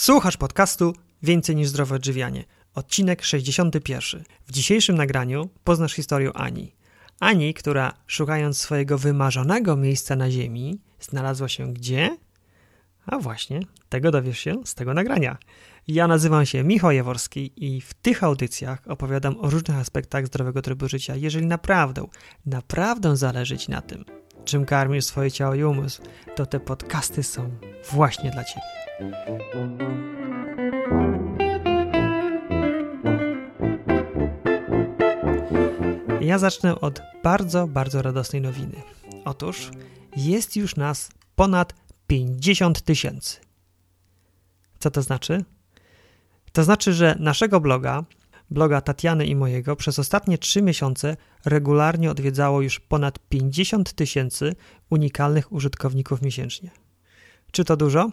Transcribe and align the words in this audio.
Słuchasz 0.00 0.36
podcastu 0.36 0.94
Więcej 1.22 1.56
niż 1.56 1.68
zdrowe 1.68 1.94
odżywianie. 1.94 2.44
Odcinek 2.74 3.24
61. 3.24 4.24
W 4.46 4.52
dzisiejszym 4.52 4.96
nagraniu 4.96 5.48
poznasz 5.64 5.92
historię 5.92 6.32
Ani. 6.34 6.74
Ani, 7.18 7.54
która 7.54 7.92
szukając 8.06 8.58
swojego 8.58 8.98
wymarzonego 8.98 9.76
miejsca 9.76 10.16
na 10.16 10.30
ziemi, 10.30 10.80
znalazła 11.00 11.48
się 11.48 11.72
gdzie? 11.72 12.16
A 13.06 13.18
właśnie, 13.18 13.60
tego 13.88 14.10
dowiesz 14.10 14.38
się 14.38 14.62
z 14.64 14.74
tego 14.74 14.94
nagrania. 14.94 15.38
Ja 15.88 16.08
nazywam 16.08 16.46
się 16.46 16.64
Michał 16.64 16.92
Jaworski 16.92 17.52
i 17.56 17.80
w 17.80 17.94
tych 17.94 18.24
audycjach 18.24 18.82
opowiadam 18.88 19.36
o 19.40 19.50
różnych 19.50 19.76
aspektach 19.76 20.26
zdrowego 20.26 20.62
trybu 20.62 20.88
życia. 20.88 21.16
Jeżeli 21.16 21.46
naprawdę, 21.46 22.06
naprawdę 22.46 23.16
zależy 23.16 23.58
Ci 23.58 23.70
na 23.70 23.80
tym, 23.80 24.04
czym 24.50 24.64
karmisz 24.64 25.04
swoje 25.04 25.30
ciało 25.30 25.54
i 25.54 25.64
umysł, 25.64 26.02
to 26.36 26.46
te 26.46 26.60
podcasty 26.60 27.22
są 27.22 27.50
właśnie 27.90 28.30
dla 28.30 28.44
Ciebie. 28.44 28.66
Ja 36.20 36.38
zacznę 36.38 36.80
od 36.80 37.02
bardzo, 37.22 37.66
bardzo 37.66 38.02
radosnej 38.02 38.42
nowiny. 38.42 38.76
Otóż 39.24 39.70
jest 40.16 40.56
już 40.56 40.76
nas 40.76 41.10
ponad 41.36 41.74
50 42.06 42.82
tysięcy. 42.82 43.40
Co 44.78 44.90
to 44.90 45.02
znaczy? 45.02 45.44
To 46.52 46.64
znaczy, 46.64 46.92
że 46.92 47.16
naszego 47.18 47.60
bloga, 47.60 48.04
bloga 48.50 48.80
Tatiany 48.80 49.26
i 49.26 49.36
mojego, 49.36 49.76
przez 49.76 49.98
ostatnie 49.98 50.38
3 50.38 50.62
miesiące 50.62 51.16
regularnie 51.44 52.10
odwiedzało 52.10 52.62
już 52.62 52.80
ponad 52.80 53.18
50 53.28 53.92
tysięcy 53.92 54.54
unikalnych 54.90 55.52
użytkowników 55.52 56.22
miesięcznie. 56.22 56.70
Czy 57.52 57.64
to 57.64 57.76
dużo? 57.76 58.10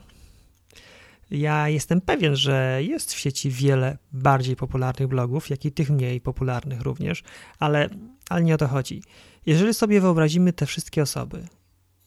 Ja 1.32 1.70
jestem 1.70 2.02
pewien, 2.02 2.36
że 2.36 2.80
jest 2.84 3.14
w 3.14 3.20
sieci 3.20 3.52
wiele 3.52 3.98
bardziej 4.12 4.56
popularnych 4.56 5.08
blogów, 5.08 5.50
jak 5.50 5.66
i 5.66 5.72
tych 5.72 5.90
mniej 5.90 6.22
popularnych 6.22 6.82
również, 6.82 7.24
ale, 7.60 7.90
ale 8.30 8.44
nie 8.44 8.56
o 8.56 8.58
to 8.58 8.68
chodzi. 8.68 9.04
Jeżeli 9.46 9.74
sobie 9.74 10.02
wyobrazimy 10.02 10.54
te 10.54 10.66
wszystkie 10.66 11.02
osoby, 11.02 11.48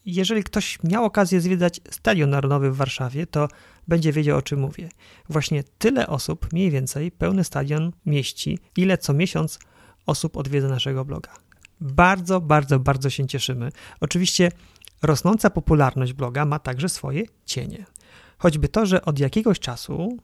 jeżeli 0.04 0.44
ktoś 0.44 0.78
miał 0.82 1.04
okazję 1.04 1.40
zwiedzać 1.40 1.80
Stadion 1.90 2.30
Narodowy 2.30 2.70
w 2.70 2.76
Warszawie, 2.76 3.26
to 3.26 3.48
będzie 3.90 4.12
wiedział 4.12 4.38
o 4.38 4.42
czym 4.42 4.60
mówię. 4.60 4.88
Właśnie 5.28 5.64
tyle 5.78 6.06
osób, 6.06 6.52
mniej 6.52 6.70
więcej, 6.70 7.10
pełny 7.10 7.44
stadion 7.44 7.92
mieści, 8.06 8.58
ile 8.76 8.98
co 8.98 9.12
miesiąc 9.12 9.58
osób 10.06 10.36
odwiedza 10.36 10.68
naszego 10.68 11.04
bloga. 11.04 11.30
Bardzo, 11.80 12.40
bardzo, 12.40 12.78
bardzo 12.78 13.10
się 13.10 13.26
cieszymy. 13.26 13.72
Oczywiście 14.00 14.52
rosnąca 15.02 15.50
popularność 15.50 16.12
bloga 16.12 16.44
ma 16.44 16.58
także 16.58 16.88
swoje 16.88 17.22
cienie. 17.44 17.86
Choćby 18.38 18.68
to, 18.68 18.86
że 18.86 19.02
od 19.02 19.18
jakiegoś 19.18 19.58
czasu 19.58 20.18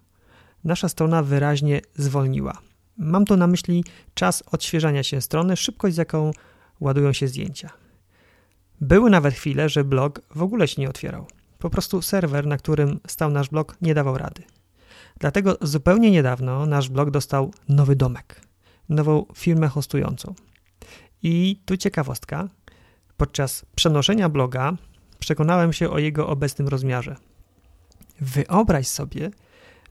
nasza 0.65 0.89
strona 0.89 1.23
wyraźnie 1.23 1.81
zwolniła. 1.95 2.59
Mam 2.99 3.25
tu 3.25 3.37
na 3.37 3.47
myśli 3.47 3.85
czas 4.15 4.43
odświeżania 4.53 5.03
się 5.03 5.21
strony, 5.21 5.57
szybkość, 5.57 5.95
z 5.95 5.99
jaką 5.99 6.31
ładują 6.81 7.13
się 7.13 7.29
zdjęcia. 7.29 7.71
Były 8.81 9.11
nawet 9.11 9.35
chwile, 9.35 9.69
że 9.69 9.85
blog 9.85 10.21
w 10.35 10.43
ogóle 10.43 10.69
się 10.69 10.83
nie 10.83 10.91
otwierał. 10.91 11.27
Po 11.67 11.71
prostu 11.71 12.03
serwer, 12.03 12.47
na 12.47 12.57
którym 12.57 13.01
stał 13.07 13.31
nasz 13.31 13.49
blog, 13.49 13.77
nie 13.83 13.95
dawał 13.95 14.19
rady. 14.19 14.43
Dlatego 15.19 15.59
zupełnie 15.61 16.11
niedawno 16.11 16.67
nasz 16.67 16.89
blog 16.89 17.11
dostał 17.11 17.51
nowy 17.69 17.97
domek, 17.97 18.41
nową 18.89 19.27
firmę 19.35 19.69
hostującą. 19.69 20.35
I 21.23 21.61
tu 21.65 21.77
ciekawostka. 21.77 22.49
Podczas 23.17 23.67
przenoszenia 23.75 24.29
bloga 24.29 24.73
przekonałem 25.19 25.73
się 25.73 25.91
o 25.91 25.99
jego 25.99 26.29
obecnym 26.29 26.69
rozmiarze. 26.69 27.17
Wyobraź 28.21 28.87
sobie, 28.87 29.31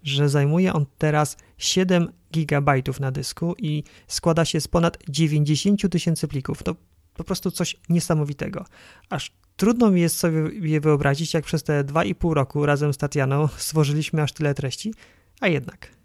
że 0.03 0.29
zajmuje 0.29 0.73
on 0.73 0.85
teraz 0.97 1.37
7 1.57 2.11
GB 2.31 2.73
na 2.99 3.11
dysku 3.11 3.55
i 3.57 3.83
składa 4.07 4.45
się 4.45 4.61
z 4.61 4.67
ponad 4.67 4.97
90 5.09 5.89
tysięcy 5.91 6.27
plików. 6.27 6.63
To 6.63 6.75
po 7.13 7.23
prostu 7.23 7.51
coś 7.51 7.75
niesamowitego. 7.89 8.65
Aż 9.09 9.31
trudno 9.55 9.91
mi 9.91 10.01
jest 10.01 10.17
sobie 10.17 10.69
je 10.69 10.81
wyobrazić, 10.81 11.33
jak 11.33 11.45
przez 11.45 11.63
te 11.63 11.83
2,5 11.83 12.33
roku 12.33 12.65
razem 12.65 12.93
z 12.93 12.97
Tatianą 12.97 13.47
stworzyliśmy 13.57 14.21
aż 14.21 14.31
tyle 14.31 14.53
treści, 14.53 14.93
a 15.41 15.47
jednak. 15.47 15.95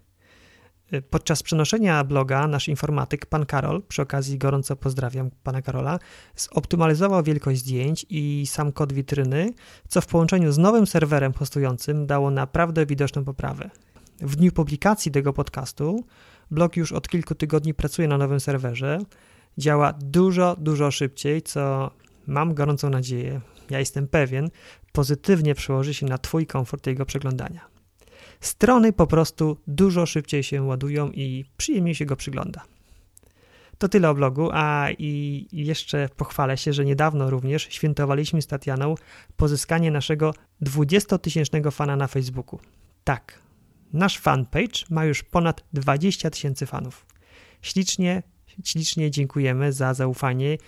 Podczas 1.11 1.43
przenoszenia 1.43 2.05
bloga 2.05 2.47
nasz 2.47 2.69
informatyk, 2.69 3.27
pan 3.27 3.47
Karol, 3.47 3.83
przy 3.89 4.03
okazji 4.03 4.39
gorąco 4.39 4.77
pozdrawiam 4.77 5.31
pana 5.43 5.62
Karola, 5.62 5.99
zoptymalizował 6.37 7.22
wielkość 7.22 7.60
zdjęć 7.60 8.06
i 8.09 8.47
sam 8.47 8.72
kod 8.72 8.93
witryny, 8.93 9.53
co 9.89 10.00
w 10.00 10.06
połączeniu 10.06 10.53
z 10.53 10.59
nowym 10.59 10.87
serwerem 10.87 11.33
hostującym 11.33 12.06
dało 12.06 12.31
naprawdę 12.31 12.87
widoczną 12.87 13.25
poprawę. 13.25 13.71
W 14.21 14.37
dniu 14.37 14.53
publikacji 14.53 15.12
tego 15.12 15.33
podcastu 15.33 16.05
blog 16.50 16.77
już 16.77 16.93
od 16.93 17.09
kilku 17.09 17.34
tygodni 17.34 17.75
pracuje 17.75 18.09
na 18.09 18.19
nowym 18.19 18.41
serwerze, 18.41 18.99
działa 19.59 19.93
dużo, 19.93 20.56
dużo 20.59 20.91
szybciej, 20.91 21.43
co 21.43 21.91
mam 22.30 22.54
gorącą 22.54 22.91
nadzieję, 22.91 23.41
ja 23.70 23.78
jestem 23.78 24.08
pewien, 24.08 24.50
pozytywnie 24.92 25.54
przełoży 25.54 25.94
się 25.94 26.06
na 26.06 26.18
Twój 26.18 26.46
komfort 26.46 26.86
jego 26.86 27.06
przeglądania. 27.06 27.60
Strony 28.41 28.92
po 28.92 29.06
prostu 29.06 29.56
dużo 29.66 30.06
szybciej 30.06 30.42
się 30.42 30.62
ładują 30.62 31.10
i 31.10 31.44
przyjemniej 31.56 31.94
się 31.94 32.06
go 32.06 32.16
przygląda. 32.16 32.64
To 33.78 33.88
tyle 33.88 34.10
o 34.10 34.14
blogu, 34.14 34.48
a 34.52 34.88
i 34.98 35.46
jeszcze 35.52 36.08
pochwalę 36.16 36.56
się, 36.56 36.72
że 36.72 36.84
niedawno 36.84 37.30
również 37.30 37.68
świętowaliśmy 37.70 38.42
z 38.42 38.47
Tatianą 38.47 38.94
pozyskanie 39.36 39.91
naszego 39.91 40.34
20-tysięcznego 40.62 41.72
fana 41.72 41.97
na 41.97 42.06
Facebooku. 42.06 42.60
Tak, 43.04 43.38
nasz 43.92 44.18
fanpage 44.18 44.84
ma 44.91 45.04
już 45.04 45.22
ponad 45.22 45.64
20 45.72 46.30
tysięcy 46.30 46.66
fanów. 46.66 47.06
Ślicznie, 47.62 48.22
ślicznie 48.64 49.10
dziękujemy 49.10 49.72
za 49.72 49.94
zaufanie 49.94 50.58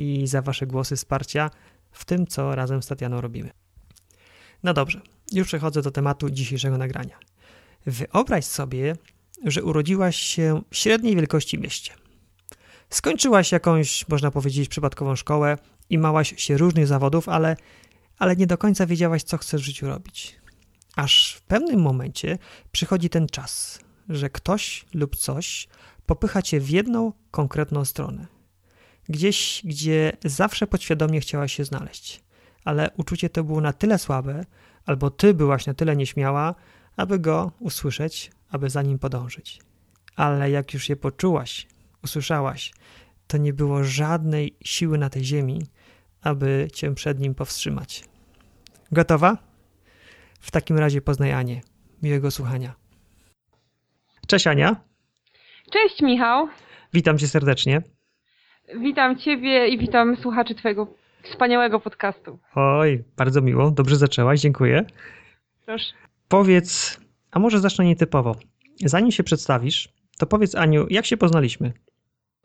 i 0.00 0.26
za 0.26 0.42
Wasze 0.42 0.66
głosy 0.66 0.96
wsparcia 0.96 1.50
w 1.92 2.04
tym, 2.04 2.26
co 2.26 2.54
razem 2.54 2.82
z 2.82 2.86
Tatianą 2.86 3.20
robimy. 3.20 3.50
No 4.62 4.74
dobrze, 4.74 5.00
już 5.32 5.46
przechodzę 5.46 5.82
do 5.82 5.90
tematu 5.90 6.30
dzisiejszego 6.30 6.78
nagrania. 6.78 7.18
Wyobraź 7.86 8.44
sobie, 8.44 8.96
że 9.44 9.62
urodziłaś 9.62 10.16
się 10.16 10.62
w 10.70 10.76
średniej 10.76 11.16
wielkości 11.16 11.58
mieście. 11.58 11.92
Skończyłaś 12.90 13.52
jakąś, 13.52 14.08
można 14.08 14.30
powiedzieć, 14.30 14.68
przypadkową 14.68 15.16
szkołę 15.16 15.58
i 15.90 15.98
małaś 15.98 16.34
się 16.36 16.56
różnych 16.56 16.86
zawodów, 16.86 17.28
ale, 17.28 17.56
ale 18.18 18.36
nie 18.36 18.46
do 18.46 18.58
końca 18.58 18.86
wiedziałaś, 18.86 19.22
co 19.22 19.38
chcesz 19.38 19.62
w 19.62 19.64
życiu 19.64 19.86
robić. 19.86 20.36
Aż 20.96 21.34
w 21.34 21.42
pewnym 21.42 21.80
momencie 21.80 22.38
przychodzi 22.72 23.10
ten 23.10 23.26
czas, 23.26 23.80
że 24.08 24.30
ktoś 24.30 24.84
lub 24.94 25.16
coś 25.16 25.68
popycha 26.06 26.42
cię 26.42 26.60
w 26.60 26.70
jedną 26.70 27.12
konkretną 27.30 27.84
stronę. 27.84 28.39
Gdzieś, 29.10 29.62
gdzie 29.64 30.12
zawsze 30.24 30.66
podświadomie 30.66 31.20
chciałaś 31.20 31.52
się 31.52 31.64
znaleźć, 31.64 32.20
ale 32.64 32.90
uczucie 32.96 33.30
to 33.30 33.44
było 33.44 33.60
na 33.60 33.72
tyle 33.72 33.98
słabe, 33.98 34.44
albo 34.86 35.10
ty 35.10 35.34
byłaś 35.34 35.66
na 35.66 35.74
tyle 35.74 35.96
nieśmiała, 35.96 36.54
aby 36.96 37.18
go 37.18 37.52
usłyszeć, 37.60 38.30
aby 38.50 38.70
za 38.70 38.82
nim 38.82 38.98
podążyć. 38.98 39.60
Ale 40.16 40.50
jak 40.50 40.74
już 40.74 40.88
je 40.88 40.96
poczułaś, 40.96 41.66
usłyszałaś, 42.04 42.72
to 43.26 43.36
nie 43.36 43.52
było 43.52 43.84
żadnej 43.84 44.56
siły 44.64 44.98
na 44.98 45.10
tej 45.10 45.24
ziemi, 45.24 45.66
aby 46.22 46.68
cię 46.72 46.94
przed 46.94 47.20
nim 47.20 47.34
powstrzymać. 47.34 48.04
Gotowa? 48.92 49.38
W 50.40 50.50
takim 50.50 50.78
razie 50.78 51.00
poznaj 51.02 51.32
Anię. 51.32 51.60
Miłego 52.02 52.30
słuchania. 52.30 52.74
Cześć 54.26 54.46
Ania. 54.46 54.76
Cześć 55.72 56.02
Michał. 56.02 56.48
Witam 56.92 57.18
cię 57.18 57.28
serdecznie. 57.28 57.82
Witam 58.76 59.16
ciebie 59.16 59.68
i 59.68 59.78
witam 59.78 60.16
słuchaczy 60.16 60.54
twojego 60.54 60.86
wspaniałego 61.22 61.80
podcastu. 61.80 62.38
Oj, 62.54 63.04
bardzo 63.16 63.40
miło. 63.40 63.70
Dobrze 63.70 63.96
zaczęłaś, 63.96 64.40
dziękuję. 64.40 64.84
Proszę. 65.66 65.92
Powiedz, 66.28 67.00
a 67.30 67.38
może 67.38 67.58
zacznę 67.58 67.84
nietypowo. 67.84 68.36
Zanim 68.84 69.10
się 69.10 69.22
przedstawisz, 69.22 69.88
to 70.18 70.26
powiedz 70.26 70.54
Aniu, 70.54 70.86
jak 70.90 71.06
się 71.06 71.16
poznaliśmy? 71.16 71.72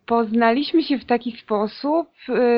Poznaliśmy 0.05 0.83
się 0.83 0.99
w 0.99 1.05
taki 1.05 1.37
sposób, 1.43 2.07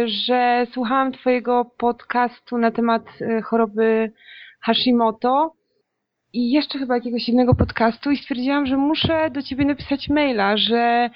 że 0.06 0.68
słuchałam 0.74 1.12
twojego 1.12 1.66
podcastu 1.78 2.58
na 2.58 2.72
temat 2.72 3.04
y, 3.22 3.42
choroby 3.42 4.12
Hashimoto 4.60 5.54
i 6.34 6.52
jeszcze 6.52 6.80
chyba 6.80 6.96
jakiegoś 6.96 7.30
innego 7.30 7.56
podcastu 7.56 8.12
i 8.12 8.18
stwierdziłam, 8.18 8.66
że 8.66 8.78
muszę 8.78 9.30
do 9.30 9.42
ciebie 9.42 9.66
napisać 9.66 10.10
maila, 10.10 10.58
że 10.58 11.10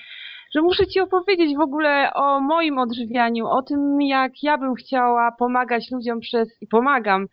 że 0.55 0.61
muszę 0.61 0.87
Ci 0.87 0.99
opowiedzieć 0.99 1.57
w 1.57 1.61
ogóle 1.61 2.13
o 2.13 2.39
moim 2.39 2.77
odżywianiu, 2.77 3.47
o 3.47 3.61
tym, 3.61 4.01
jak 4.01 4.43
ja 4.43 4.57
bym 4.57 4.75
chciała 4.75 5.31
pomagać 5.31 5.91
ludziom 5.91 6.19
przez, 6.19 6.61
i 6.61 6.67
pomagam, 6.67 7.27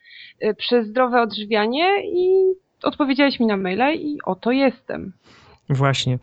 y, 0.44 0.55
przez 0.55 0.87
zdrowe 0.87 1.23
odżywianie 1.23 1.88
i 2.05 2.44
odpowiedziałeś 2.82 3.41
mi 3.41 3.47
na 3.47 3.56
maila 3.56 3.93
i 3.93 4.19
oto 4.25 4.50
jestem. 4.50 5.12
Właśnie. 5.70 6.19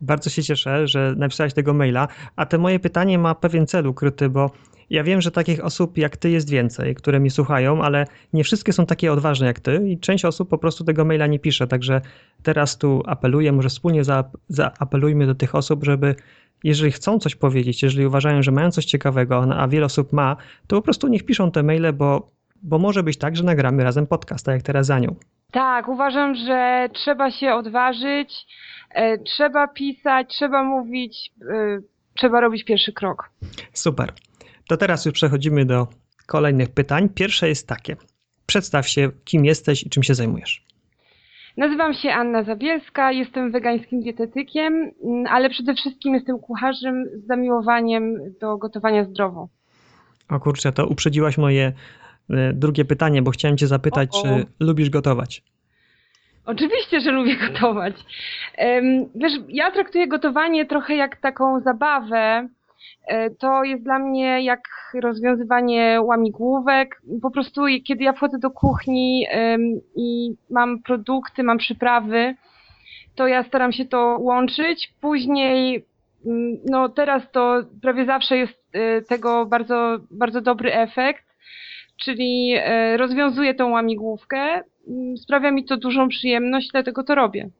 Bardzo 0.00 0.30
się 0.30 0.42
cieszę, 0.42 0.86
że 0.86 1.14
napisałeś 1.16 1.54
tego 1.54 1.74
maila, 1.74 2.08
a 2.36 2.46
to 2.46 2.58
moje 2.58 2.78
pytanie 2.78 3.18
ma 3.18 3.34
pewien 3.34 3.66
cel 3.66 3.86
ukryty, 3.86 4.28
bo 4.28 4.50
Ja 4.90 5.04
wiem, 5.04 5.20
że 5.20 5.30
takich 5.30 5.64
osób 5.64 5.98
jak 5.98 6.16
ty 6.16 6.30
jest 6.30 6.50
więcej, 6.50 6.94
które 6.94 7.20
mi 7.20 7.30
słuchają, 7.30 7.82
ale 7.82 8.06
nie 8.32 8.44
wszystkie 8.44 8.72
są 8.72 8.86
takie 8.86 9.12
odważne 9.12 9.46
jak 9.46 9.60
ty 9.60 9.88
i 9.88 9.98
część 9.98 10.24
osób 10.24 10.48
po 10.48 10.58
prostu 10.58 10.84
tego 10.84 11.04
maila 11.04 11.26
nie 11.26 11.38
pisze. 11.38 11.66
Także 11.66 12.00
teraz 12.42 12.78
tu 12.78 13.02
apeluję, 13.06 13.52
może 13.52 13.68
wspólnie 13.68 14.02
zaapelujmy 14.48 15.26
do 15.26 15.34
tych 15.34 15.54
osób, 15.54 15.84
żeby 15.84 16.14
jeżeli 16.64 16.92
chcą 16.92 17.18
coś 17.18 17.34
powiedzieć, 17.34 17.82
jeżeli 17.82 18.06
uważają, 18.06 18.42
że 18.42 18.50
mają 18.50 18.70
coś 18.70 18.84
ciekawego, 18.84 19.46
a 19.56 19.68
wiele 19.68 19.86
osób 19.86 20.12
ma, 20.12 20.36
to 20.66 20.76
po 20.76 20.82
prostu 20.82 21.08
niech 21.08 21.24
piszą 21.24 21.50
te 21.50 21.62
maile, 21.62 21.92
bo, 21.92 22.30
bo 22.62 22.78
może 22.78 23.02
być 23.02 23.18
tak, 23.18 23.36
że 23.36 23.44
nagramy 23.44 23.84
razem 23.84 24.06
podcast, 24.06 24.46
tak 24.46 24.54
jak 24.54 24.62
teraz 24.62 24.86
za 24.86 24.98
nią. 24.98 25.16
Tak, 25.50 25.88
uważam, 25.88 26.34
że 26.34 26.88
trzeba 26.92 27.30
się 27.30 27.54
odważyć, 27.54 28.46
e, 28.90 29.18
trzeba 29.18 29.68
pisać, 29.68 30.28
trzeba 30.28 30.64
mówić, 30.64 31.32
e, 31.50 31.80
trzeba 32.14 32.40
robić 32.40 32.64
pierwszy 32.64 32.92
krok. 32.92 33.30
Super. 33.72 34.12
To 34.70 34.76
teraz 34.76 35.04
już 35.04 35.14
przechodzimy 35.14 35.64
do 35.64 35.86
kolejnych 36.26 36.70
pytań. 36.70 37.08
Pierwsze 37.08 37.48
jest 37.48 37.68
takie. 37.68 37.96
Przedstaw 38.46 38.88
się, 38.88 39.10
kim 39.24 39.44
jesteś 39.44 39.82
i 39.86 39.90
czym 39.90 40.02
się 40.02 40.14
zajmujesz. 40.14 40.64
Nazywam 41.56 41.94
się 41.94 42.10
Anna 42.10 42.42
Zabielska, 42.42 43.12
jestem 43.12 43.52
wegańskim 43.52 44.00
dietetykiem, 44.00 44.90
mm, 45.04 45.26
ale 45.26 45.50
przede 45.50 45.74
wszystkim 45.74 46.14
jestem 46.14 46.38
kucharzem 46.38 47.04
z 47.14 47.26
zamiłowaniem 47.26 48.18
do 48.40 48.56
gotowania 48.56 49.04
zdrowo. 49.04 49.48
O 50.28 50.40
kurczę, 50.40 50.72
to 50.72 50.86
uprzedziłaś 50.86 51.38
moje 51.38 51.72
e, 52.30 52.52
drugie 52.52 52.84
pytanie, 52.84 53.22
bo 53.22 53.30
chciałem 53.30 53.56
cię 53.56 53.66
zapytać, 53.66 54.08
o, 54.12 54.18
o. 54.18 54.22
czy 54.22 54.46
lubisz 54.60 54.90
gotować? 54.90 55.42
Oczywiście, 56.46 57.00
że 57.00 57.10
lubię 57.10 57.36
gotować. 57.36 57.94
Wiesz, 59.14 59.32
ja 59.48 59.70
traktuję 59.70 60.08
gotowanie 60.08 60.66
trochę 60.66 60.94
jak 60.94 61.16
taką 61.16 61.60
zabawę. 61.60 62.48
E, 63.10 63.30
to 63.30 63.64
jest 63.64 63.82
dla 63.82 63.98
mnie 63.98 64.42
jak 64.42 64.60
rozwiązywanie 64.94 65.98
łamigłówek. 66.02 67.02
Po 67.22 67.30
prostu 67.30 67.62
kiedy 67.86 68.04
ja 68.04 68.12
wchodzę 68.12 68.38
do 68.38 68.50
kuchni 68.50 69.26
i 69.96 70.34
mam 70.50 70.82
produkty, 70.82 71.42
mam 71.42 71.58
przyprawy, 71.58 72.34
to 73.14 73.26
ja 73.26 73.44
staram 73.44 73.72
się 73.72 73.84
to 73.84 74.16
łączyć. 74.20 74.94
Później, 75.00 75.84
mm, 76.26 76.58
no 76.70 76.88
teraz 76.88 77.22
to 77.32 77.62
prawie 77.82 78.06
zawsze 78.06 78.36
jest 78.36 78.64
e, 78.72 79.02
tego 79.02 79.46
bardzo, 79.46 79.98
bardzo 80.10 80.40
dobry 80.40 80.72
efekt, 80.72 81.24
czyli 82.04 82.54
e, 82.56 82.96
rozwiązuję 82.96 83.54
tą 83.54 83.70
łamigłówkę. 83.70 84.38
Mm, 84.88 85.16
sprawia 85.16 85.50
mi 85.50 85.64
to 85.64 85.76
dużą 85.76 86.08
przyjemność, 86.08 86.68
dlatego 86.72 87.04
to 87.04 87.14
robię. 87.14 87.50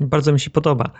Bardzo 0.00 0.32
mi 0.32 0.40
się 0.40 0.50
podoba. 0.50 0.90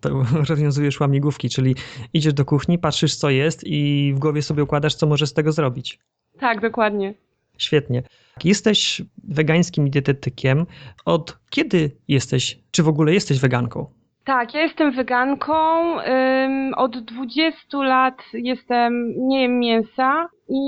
To 0.00 0.22
rozwiązujesz 0.48 1.00
łamigłówki, 1.00 1.50
czyli 1.50 1.74
idziesz 2.14 2.32
do 2.32 2.44
kuchni, 2.44 2.78
patrzysz 2.78 3.16
co 3.16 3.30
jest 3.30 3.64
i 3.66 4.12
w 4.16 4.18
głowie 4.18 4.42
sobie 4.42 4.62
układasz, 4.62 4.94
co 4.94 5.06
możesz 5.06 5.28
z 5.28 5.32
tego 5.32 5.52
zrobić. 5.52 5.98
Tak, 6.40 6.60
dokładnie. 6.60 7.14
Świetnie. 7.58 8.02
Jesteś 8.44 9.02
wegańskim 9.24 9.90
dietetykiem. 9.90 10.66
Od 11.04 11.38
kiedy 11.50 11.90
jesteś, 12.08 12.58
czy 12.70 12.82
w 12.82 12.88
ogóle 12.88 13.14
jesteś 13.14 13.40
weganką? 13.40 13.86
Tak, 14.24 14.54
ja 14.54 14.60
jestem 14.60 14.92
weganką. 14.92 15.54
Od 16.76 17.04
20 17.04 17.78
lat 17.78 18.22
jestem, 18.32 19.14
nie 19.28 19.42
jem 19.42 19.58
mięsa 19.58 20.28
i 20.48 20.60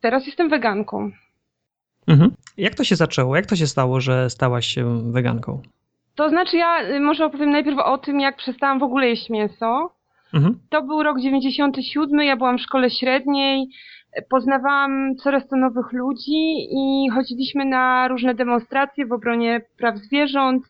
teraz 0.00 0.26
jestem 0.26 0.50
weganką. 0.50 1.10
Mhm. 2.06 2.30
Jak 2.56 2.74
to 2.74 2.84
się 2.84 2.96
zaczęło? 2.96 3.36
Jak 3.36 3.46
to 3.46 3.56
się 3.56 3.66
stało, 3.66 4.00
że 4.00 4.30
stałaś 4.30 4.66
się 4.66 5.12
weganką? 5.12 5.62
To 6.14 6.28
znaczy 6.28 6.56
ja 6.56 6.82
y, 6.82 7.00
może 7.00 7.26
opowiem 7.26 7.50
najpierw 7.50 7.78
o 7.78 7.98
tym, 7.98 8.20
jak 8.20 8.36
przestałam 8.36 8.78
w 8.78 8.82
ogóle 8.82 9.08
jeść 9.08 9.30
mięso. 9.30 9.90
Mhm. 10.34 10.58
To 10.70 10.82
był 10.82 11.02
rok 11.02 11.20
97, 11.20 12.20
ja 12.20 12.36
byłam 12.36 12.58
w 12.58 12.62
szkole 12.62 12.90
średniej, 12.90 13.68
poznawałam 14.30 15.14
coraz 15.16 15.48
to 15.48 15.56
nowych 15.56 15.92
ludzi 15.92 16.68
i 16.70 17.10
chodziliśmy 17.14 17.64
na 17.64 18.08
różne 18.08 18.34
demonstracje 18.34 19.06
w 19.06 19.12
obronie 19.12 19.60
praw 19.78 19.96
zwierząt, 19.96 20.64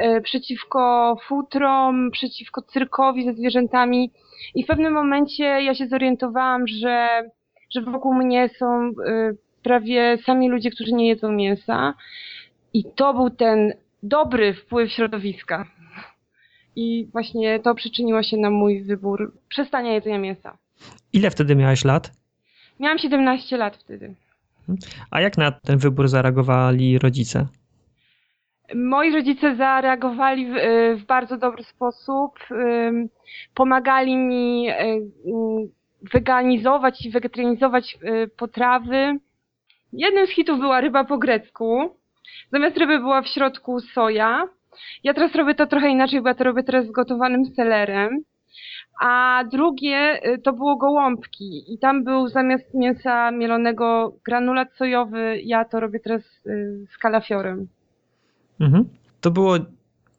y, 0.00 0.20
przeciwko 0.20 1.16
futrom, 1.26 2.10
przeciwko 2.10 2.62
cyrkowi 2.62 3.24
ze 3.24 3.32
zwierzętami 3.32 4.10
i 4.54 4.64
w 4.64 4.66
pewnym 4.66 4.92
momencie 4.92 5.44
ja 5.44 5.74
się 5.74 5.86
zorientowałam, 5.86 6.66
że, 6.66 7.08
że 7.70 7.80
wokół 7.80 8.14
mnie 8.14 8.48
są 8.48 8.88
y, 8.88 9.36
prawie 9.62 10.18
sami 10.26 10.48
ludzie, 10.48 10.70
którzy 10.70 10.92
nie 10.92 11.08
jedzą 11.08 11.32
mięsa 11.32 11.94
i 12.72 12.84
to 12.96 13.14
był 13.14 13.30
ten 13.30 13.72
dobry 14.02 14.54
wpływ 14.54 14.92
środowiska. 14.92 15.66
I 16.76 17.08
właśnie 17.12 17.60
to 17.60 17.74
przyczyniło 17.74 18.22
się 18.22 18.36
na 18.36 18.50
mój 18.50 18.82
wybór 18.82 19.32
przestania 19.48 19.92
jedzenia 19.92 20.18
mięsa. 20.18 20.58
Ile 21.12 21.30
wtedy 21.30 21.56
miałeś 21.56 21.84
lat? 21.84 22.12
Miałam 22.80 22.98
17 22.98 23.56
lat 23.56 23.76
wtedy. 23.76 24.14
A 25.10 25.20
jak 25.20 25.38
na 25.38 25.52
ten 25.52 25.78
wybór 25.78 26.08
zareagowali 26.08 26.98
rodzice? 26.98 27.46
Moi 28.74 29.12
rodzice 29.12 29.56
zareagowali 29.56 30.46
w, 30.46 30.54
w 31.00 31.06
bardzo 31.06 31.36
dobry 31.36 31.64
sposób. 31.64 32.38
Pomagali 33.54 34.16
mi 34.16 34.66
weganizować 36.12 37.06
i 37.06 37.10
wegetarianizować 37.10 37.98
potrawy. 38.36 39.18
Jednym 39.92 40.26
z 40.26 40.30
hitów 40.30 40.58
była 40.58 40.80
ryba 40.80 41.04
po 41.04 41.18
grecku. 41.18 41.96
Zamiast 42.52 42.76
ryby 42.76 42.98
była 42.98 43.22
w 43.22 43.26
środku 43.26 43.80
soja. 43.80 44.48
Ja 45.04 45.14
teraz 45.14 45.34
robię 45.34 45.54
to 45.54 45.66
trochę 45.66 45.88
inaczej, 45.88 46.22
bo 46.22 46.28
ja 46.28 46.34
to 46.34 46.44
robię 46.44 46.62
teraz 46.62 46.86
z 46.86 46.90
gotowanym 46.90 47.44
selerem. 47.56 48.22
A 49.00 49.44
drugie 49.52 50.20
y, 50.26 50.38
to 50.38 50.52
było 50.52 50.76
gołąbki 50.76 51.74
i 51.74 51.78
tam 51.78 52.04
był 52.04 52.28
zamiast 52.28 52.74
mięsa 52.74 53.30
mielonego 53.30 54.14
granulat 54.24 54.68
sojowy, 54.76 55.40
ja 55.44 55.64
to 55.64 55.80
robię 55.80 56.00
teraz 56.00 56.22
y, 56.46 56.86
z 56.94 56.98
kalafiorem. 56.98 57.68
Mhm. 58.60 58.88
To 59.20 59.30
było 59.30 59.56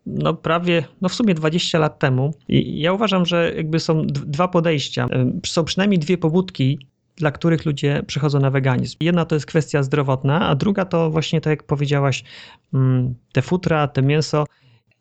no 0.06 0.34
prawie, 0.34 0.84
no 1.02 1.10
w 1.10 1.14
sumie 1.14 1.34
20 1.34 1.80
lat 1.80 2.00
temu. 2.00 2.34
I 2.48 2.80
ja 2.80 2.94
uważam, 2.94 3.26
że 3.26 3.54
jakby 3.56 3.80
są 3.80 4.08
dwa 4.08 4.48
podejścia. 4.48 5.08
Są 5.46 5.66
przynajmniej 5.66 6.00
dwie 6.00 6.18
pobudki 6.18 6.88
dla 7.22 7.32
których 7.32 7.66
ludzie 7.66 8.04
przychodzą 8.08 8.40
na 8.40 8.50
weganizm. 8.50 8.98
Jedna 9.02 9.26
to 9.26 9.36
jest 9.36 9.46
kwestia 9.46 9.84
zdrowotna, 9.84 10.48
a 10.48 10.56
druga 10.56 10.86
to 10.86 11.10
właśnie 11.10 11.42
tak 11.42 11.52
jak 11.52 11.64
powiedziałaś, 11.64 12.24
mm, 12.74 13.16
te 13.34 13.42
futra, 13.42 13.88
te 13.88 14.02
mięso. 14.02 14.46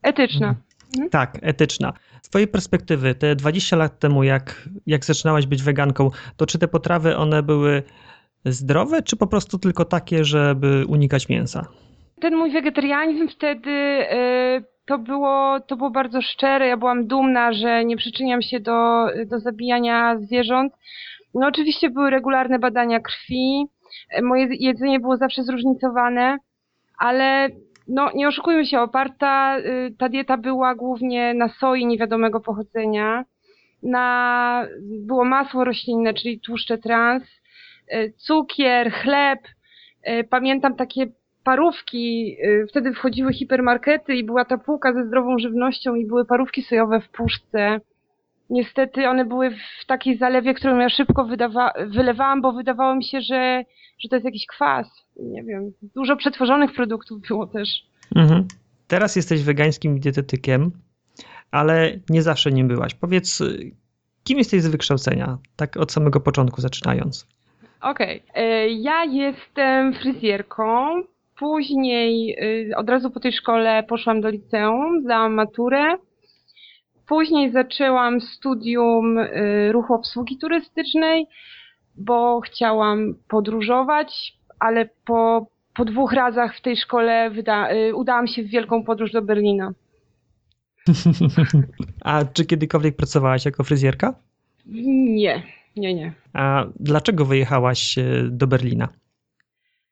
Etyczna. 0.03 0.49
Mhm. 0.49 0.65
mhm. 0.95 1.11
Tak, 1.11 1.39
etyczna. 1.43 1.93
Z 2.23 2.29
Twojej 2.29 2.49
perspektywy, 2.49 3.15
te 3.15 3.37
20 3.37 3.77
lat 3.77 3.99
temu, 3.99 4.23
jak, 4.23 4.69
jak 4.87 5.05
zaczynałaś 5.05 5.47
być 5.47 5.63
weganką, 5.63 6.11
to 6.37 6.47
czy 6.47 6.59
te 6.59 6.69
potrawy 6.69 7.17
one 7.17 7.43
były 7.43 7.83
zdrowe, 8.45 9.03
czy 9.03 9.17
po 9.17 9.27
prostu 9.27 9.59
tylko 9.59 9.85
takie, 9.85 10.25
żeby 10.25 10.85
unikać 10.89 11.29
mięsa? 11.29 11.67
Ten 12.21 12.37
mój 12.37 12.53
wegetarianizm 12.53 13.29
wtedy 13.29 13.71
yy, 13.71 14.65
to, 14.87 14.99
było, 14.99 15.61
to 15.61 15.77
było 15.77 15.91
bardzo 15.91 16.23
szczere. 16.23 16.67
Ja 16.67 16.77
byłam 16.77 17.07
dumna, 17.07 17.53
że 17.53 17.85
nie 17.85 17.97
przyczyniam 17.97 18.43
się 18.43 18.61
do, 18.61 19.07
do 19.27 19.41
zabijania 19.41 20.19
zwierząt, 20.19 20.73
no 21.35 21.47
oczywiście 21.47 21.91
były 21.91 22.11
regularne 22.11 22.59
badania 22.59 23.01
krwi, 23.01 23.67
e, 24.11 24.23
moje 24.23 24.49
jedzenie 24.51 25.01
było 25.01 25.17
zawsze 25.17 25.43
zróżnicowane, 25.43 26.39
ale 26.99 27.49
no 27.89 28.11
nie 28.15 28.29
oszukujmy 28.29 28.67
się, 28.67 28.81
oparta 28.81 29.59
y, 29.59 29.95
ta 29.99 30.09
dieta 30.09 30.37
była 30.37 30.75
głównie 30.75 31.35
na 31.35 31.49
soi 31.49 31.87
niewiadomego 31.87 32.41
pochodzenia, 32.41 33.25
na, 33.83 34.67
było 34.81 35.25
masło 35.25 35.65
roślinne, 35.65 36.15
czyli 36.15 36.41
tłuszcze 36.41 36.79
trans, 36.79 37.23
e, 37.89 38.11
cukier, 38.11 38.93
chleb. 38.93 39.39
E, 40.03 40.25
pamiętam 40.25 40.77
takie 40.77 41.07
parówki, 41.45 42.37
wtedy 42.69 42.93
wchodziły 42.93 43.33
hipermarkety 43.33 44.15
i 44.15 44.25
była 44.25 44.45
ta 44.45 44.59
półka 44.59 44.93
ze 44.93 45.07
zdrową 45.07 45.39
żywnością 45.39 45.95
i 45.95 46.07
były 46.07 46.25
parówki 46.25 46.63
sojowe 46.63 47.01
w 47.01 47.09
puszce 47.09 47.81
niestety 48.51 49.09
one 49.09 49.25
były 49.25 49.51
w 49.51 49.87
takiej 49.87 50.19
zalewie, 50.19 50.55
którą 50.55 50.79
ja 50.79 50.89
szybko 50.89 51.25
wydawa- 51.25 51.73
wylewałam, 51.87 52.43
bo 52.43 52.53
wydawało 52.53 52.95
mi 52.95 53.05
się, 53.05 53.21
że, 53.21 53.65
że 53.99 54.09
to 54.09 54.17
jest 54.17 54.25
jakiś 54.25 54.47
kwas. 54.47 54.87
Nie 55.17 55.45
wiem, 55.45 55.73
dużo 55.83 56.17
przetworzonych 56.17 56.73
produktów 56.73 57.21
było 57.29 57.47
też. 57.47 57.69
Mhm. 58.17 58.49
Teraz 58.89 59.17
jesteś 59.17 59.43
wegańskim 59.43 60.01
dietetykiem, 60.01 60.71
ale 61.51 61.93
nie 62.11 62.23
zawsze 62.23 62.53
nim 62.53 62.69
byłaś. 62.69 62.95
Powiedz, 62.95 63.43
kim 64.25 64.39
jesteś 64.39 64.63
z 64.63 64.69
wykształcenia? 64.69 65.39
Tak 65.57 65.77
od 65.77 65.93
samego 65.93 66.21
początku 66.21 66.61
zaczynając. 66.61 67.27
Okej. 67.81 68.23
Okay. 68.31 68.43
E, 68.43 68.69
ja 68.69 69.05
jestem 69.05 69.95
fryzjerką. 69.95 71.03
Później 71.39 72.37
y, 72.71 72.77
od 72.77 72.89
razu 72.89 73.11
po 73.11 73.21
tej 73.21 73.33
szkole 73.33 73.83
poszłam 73.83 74.21
do 74.21 74.31
liceum, 74.31 75.03
zdałam 75.03 75.35
maturę 75.35 75.97
Później 77.11 77.53
zaczęłam 77.53 78.21
studium 78.21 79.19
y, 79.19 79.73
ruchu 79.73 79.95
obsługi 79.95 80.39
turystycznej, 80.39 81.27
bo 81.97 82.41
chciałam 82.41 83.15
podróżować, 83.29 84.39
ale 84.59 84.89
po, 85.05 85.47
po 85.75 85.85
dwóch 85.85 86.13
razach 86.13 86.57
w 86.57 86.61
tej 86.61 86.77
szkole 86.77 87.31
wyda, 87.31 87.73
y, 87.73 87.95
udałam 87.95 88.27
się 88.27 88.43
w 88.43 88.47
wielką 88.47 88.85
podróż 88.85 89.13
do 89.13 89.23
Berlina. 89.23 89.73
A 92.05 92.25
czy 92.25 92.45
kiedykolwiek 92.45 92.97
pracowałaś 92.97 93.45
jako 93.45 93.65
fryzjerka? 93.65 94.15
Nie. 94.67 95.43
nie, 95.77 95.95
nie. 95.95 96.13
A 96.33 96.65
dlaczego 96.81 97.25
wyjechałaś 97.25 97.99
e, 97.99 98.03
do 98.31 98.47
Berlina? 98.47 98.89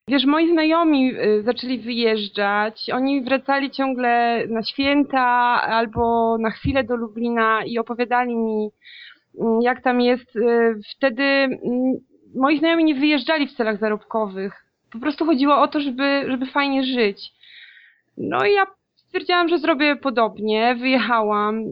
Wiesz, 0.08 0.24
moi 0.24 0.52
znajomi 0.52 1.14
y, 1.14 1.42
zaczęli 1.42 1.78
wyjeżdżać. 1.78 2.90
Oni 2.90 3.22
wracali 3.22 3.70
ciągle 3.70 4.42
na 4.48 4.62
święta 4.62 5.22
albo 5.62 6.36
na 6.38 6.50
chwilę 6.50 6.84
do 6.84 6.96
Lublina 6.96 7.64
i 7.64 7.78
opowiadali 7.78 8.36
mi, 8.36 8.70
mm, 9.40 9.62
jak 9.62 9.82
tam 9.82 10.00
jest. 10.00 10.36
Y, 10.36 10.80
wtedy 10.96 11.22
mm, 11.22 11.58
moi 12.34 12.58
znajomi 12.58 12.84
nie 12.84 12.94
wyjeżdżali 12.94 13.46
w 13.46 13.52
celach 13.52 13.78
zarobkowych. 13.78 14.64
Po 14.92 14.98
prostu 14.98 15.26
chodziło 15.26 15.60
o 15.60 15.68
to, 15.68 15.80
żeby, 15.80 16.24
żeby 16.28 16.46
fajnie 16.46 16.82
żyć. 16.84 17.32
No 18.16 18.46
i 18.46 18.54
ja 18.54 18.66
stwierdziłam, 19.08 19.48
że 19.48 19.58
zrobię 19.58 19.96
podobnie. 19.96 20.76
Wyjechałam. 20.80 21.64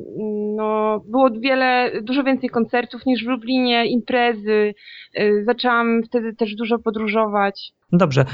No, 0.56 1.00
było 1.08 1.30
wiele, 1.30 1.90
dużo 2.02 2.24
więcej 2.24 2.50
koncertów 2.50 3.06
niż 3.06 3.24
w 3.24 3.28
Lublinie, 3.28 3.86
imprezy. 3.86 4.74
Y, 5.18 5.44
zaczęłam 5.44 6.02
wtedy 6.02 6.34
też 6.34 6.54
dużo 6.54 6.78
podróżować. 6.78 7.72
Dobrze. 7.92 8.24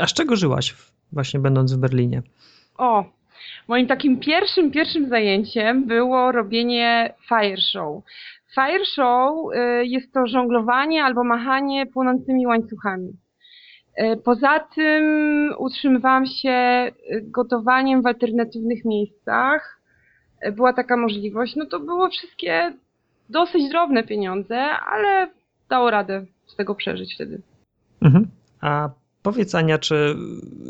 A 0.00 0.06
z 0.06 0.14
czego 0.14 0.36
żyłaś 0.36 0.74
właśnie 1.12 1.40
będąc 1.40 1.74
w 1.74 1.80
Berlinie? 1.80 2.22
O, 2.78 3.04
moim 3.68 3.86
takim 3.86 4.20
pierwszym, 4.20 4.70
pierwszym 4.70 5.08
zajęciem 5.08 5.86
było 5.86 6.32
robienie 6.32 7.14
fire 7.28 7.60
show. 7.72 8.02
Fire 8.54 8.84
show 8.94 9.36
y, 9.54 9.86
jest 9.86 10.12
to 10.12 10.26
żonglowanie 10.26 11.04
albo 11.04 11.24
machanie 11.24 11.86
płonącymi 11.86 12.46
łańcuchami. 12.46 13.12
Y, 13.98 14.16
poza 14.16 14.60
tym 14.60 15.04
utrzymywałam 15.58 16.26
się 16.26 16.88
gotowaniem 17.22 18.02
w 18.02 18.06
alternatywnych 18.06 18.84
miejscach. 18.84 19.80
Y, 20.46 20.52
była 20.52 20.72
taka 20.72 20.96
możliwość. 20.96 21.56
No 21.56 21.66
to 21.66 21.80
było 21.80 22.08
wszystkie 22.08 22.72
dosyć 23.28 23.68
drobne 23.68 24.02
pieniądze, 24.02 24.56
ale 24.92 25.30
dało 25.68 25.90
radę 25.90 26.24
z 26.46 26.56
tego 26.56 26.74
przeżyć 26.74 27.14
wtedy. 27.14 27.40
Mhm. 28.02 28.26
A 28.60 28.90
Powiedz 29.22 29.54
Ania, 29.54 29.78
czy 29.78 30.16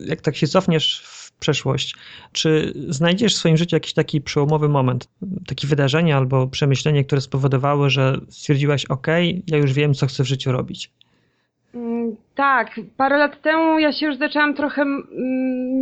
jak 0.06 0.20
tak 0.20 0.36
się 0.36 0.46
cofniesz 0.46 1.02
w 1.04 1.32
przeszłość, 1.32 1.94
czy 2.32 2.72
znajdziesz 2.88 3.34
w 3.34 3.38
swoim 3.38 3.56
życiu 3.56 3.76
jakiś 3.76 3.92
taki 3.92 4.20
przełomowy 4.20 4.68
moment, 4.68 5.08
takie 5.46 5.66
wydarzenie 5.66 6.16
albo 6.16 6.46
przemyślenie, 6.46 7.04
które 7.04 7.20
spowodowały, 7.20 7.90
że 7.90 8.20
stwierdziłaś, 8.28 8.84
ok, 8.84 9.06
ja 9.46 9.58
już 9.58 9.72
wiem, 9.72 9.94
co 9.94 10.06
chcę 10.06 10.24
w 10.24 10.26
życiu 10.26 10.52
robić? 10.52 10.90
Mm, 11.74 12.16
tak, 12.34 12.80
parę 12.96 13.18
lat 13.18 13.42
temu 13.42 13.78
ja 13.78 13.92
się 13.92 14.06
już 14.06 14.16
zaczęłam 14.16 14.54
trochę 14.54 14.84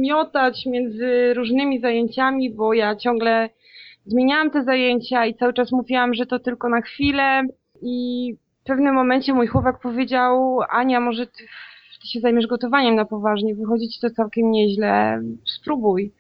miotać 0.01 0.67
między 0.67 1.35
różnymi 1.35 1.81
zajęciami, 1.81 2.55
bo 2.55 2.75
ja 2.75 2.97
ciągle 2.97 3.49
zmieniałam 4.07 4.51
te 4.51 4.65
zajęcia 4.65 5.27
i 5.27 5.35
cały 5.35 5.53
czas 5.53 5.73
mówiłam, 5.73 6.15
że 6.15 6.27
to 6.27 6.39
tylko 6.39 6.69
na 6.69 6.81
chwilę 6.81 7.43
i 7.83 8.35
w 8.61 8.65
pewnym 8.65 8.95
momencie 8.95 9.35
mój 9.35 9.47
chłopak 9.47 9.81
powiedział, 9.81 10.61
Ania, 10.71 11.01
może 11.01 11.27
ty 11.27 11.45
ty 12.01 12.09
się 12.09 12.21
zajmiesz 12.21 12.47
gotowaniem 12.47 12.95
na 12.95 13.05
poważnie, 13.05 13.55
wychodzi 13.55 13.89
ci 13.89 14.01
to 14.01 14.11
całkiem 14.11 14.51
nieźle, 14.51 15.23
spróbuj. 15.47 16.13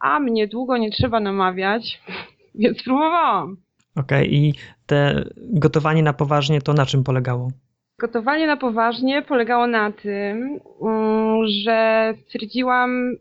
A 0.00 0.20
mnie 0.20 0.48
długo 0.48 0.76
nie 0.76 0.90
trzeba 0.90 1.20
namawiać, 1.20 2.02
więc 2.54 2.78
spróbowałam. 2.80 3.56
Okej, 3.96 4.26
okay, 4.26 4.36
i 4.36 4.52
te 4.86 5.24
gotowanie 5.36 6.02
na 6.02 6.12
poważnie 6.12 6.60
to 6.60 6.72
na 6.72 6.86
czym 6.86 7.04
polegało? 7.04 7.48
Gotowanie 8.04 8.46
na 8.46 8.56
poważnie 8.56 9.22
polegało 9.22 9.66
na 9.66 9.92
tym, 9.92 10.60
mm, 10.82 11.46
że 11.46 12.14
stwierdziłam, 12.24 13.16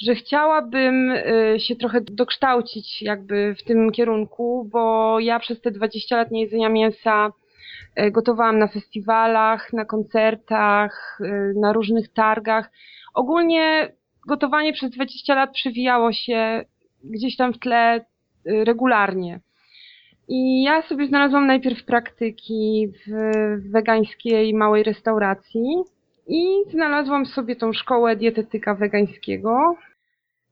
że 0.00 0.14
chciałabym 0.14 1.10
y, 1.10 1.60
się 1.60 1.76
trochę 1.76 2.00
dokształcić 2.00 3.02
jakby 3.02 3.54
w 3.54 3.64
tym 3.64 3.90
kierunku, 3.90 4.68
bo 4.72 5.16
ja 5.20 5.38
przez 5.38 5.60
te 5.60 5.70
20 5.70 6.16
lat 6.16 6.30
niejedzenia 6.30 6.68
mięsa 6.68 7.32
E, 7.98 8.10
gotowałam 8.10 8.58
na 8.58 8.68
festiwalach, 8.68 9.72
na 9.72 9.84
koncertach, 9.84 11.18
e, 11.24 11.52
na 11.60 11.72
różnych 11.72 12.12
targach. 12.12 12.70
Ogólnie 13.14 13.92
gotowanie 14.28 14.72
przez 14.72 14.90
20 14.90 15.34
lat 15.34 15.52
przewijało 15.52 16.12
się 16.12 16.64
gdzieś 17.04 17.36
tam 17.36 17.52
w 17.52 17.58
tle 17.58 18.04
regularnie. 18.44 19.40
I 20.28 20.62
ja 20.62 20.82
sobie 20.82 21.06
znalazłam 21.06 21.46
najpierw 21.46 21.84
praktyki 21.84 22.88
w 23.06 23.70
wegańskiej 23.70 24.54
małej 24.54 24.82
restauracji 24.82 25.76
i 26.26 26.46
znalazłam 26.70 27.26
sobie 27.26 27.56
tą 27.56 27.72
szkołę 27.72 28.16
dietetyka 28.16 28.74
wegańskiego, 28.74 29.76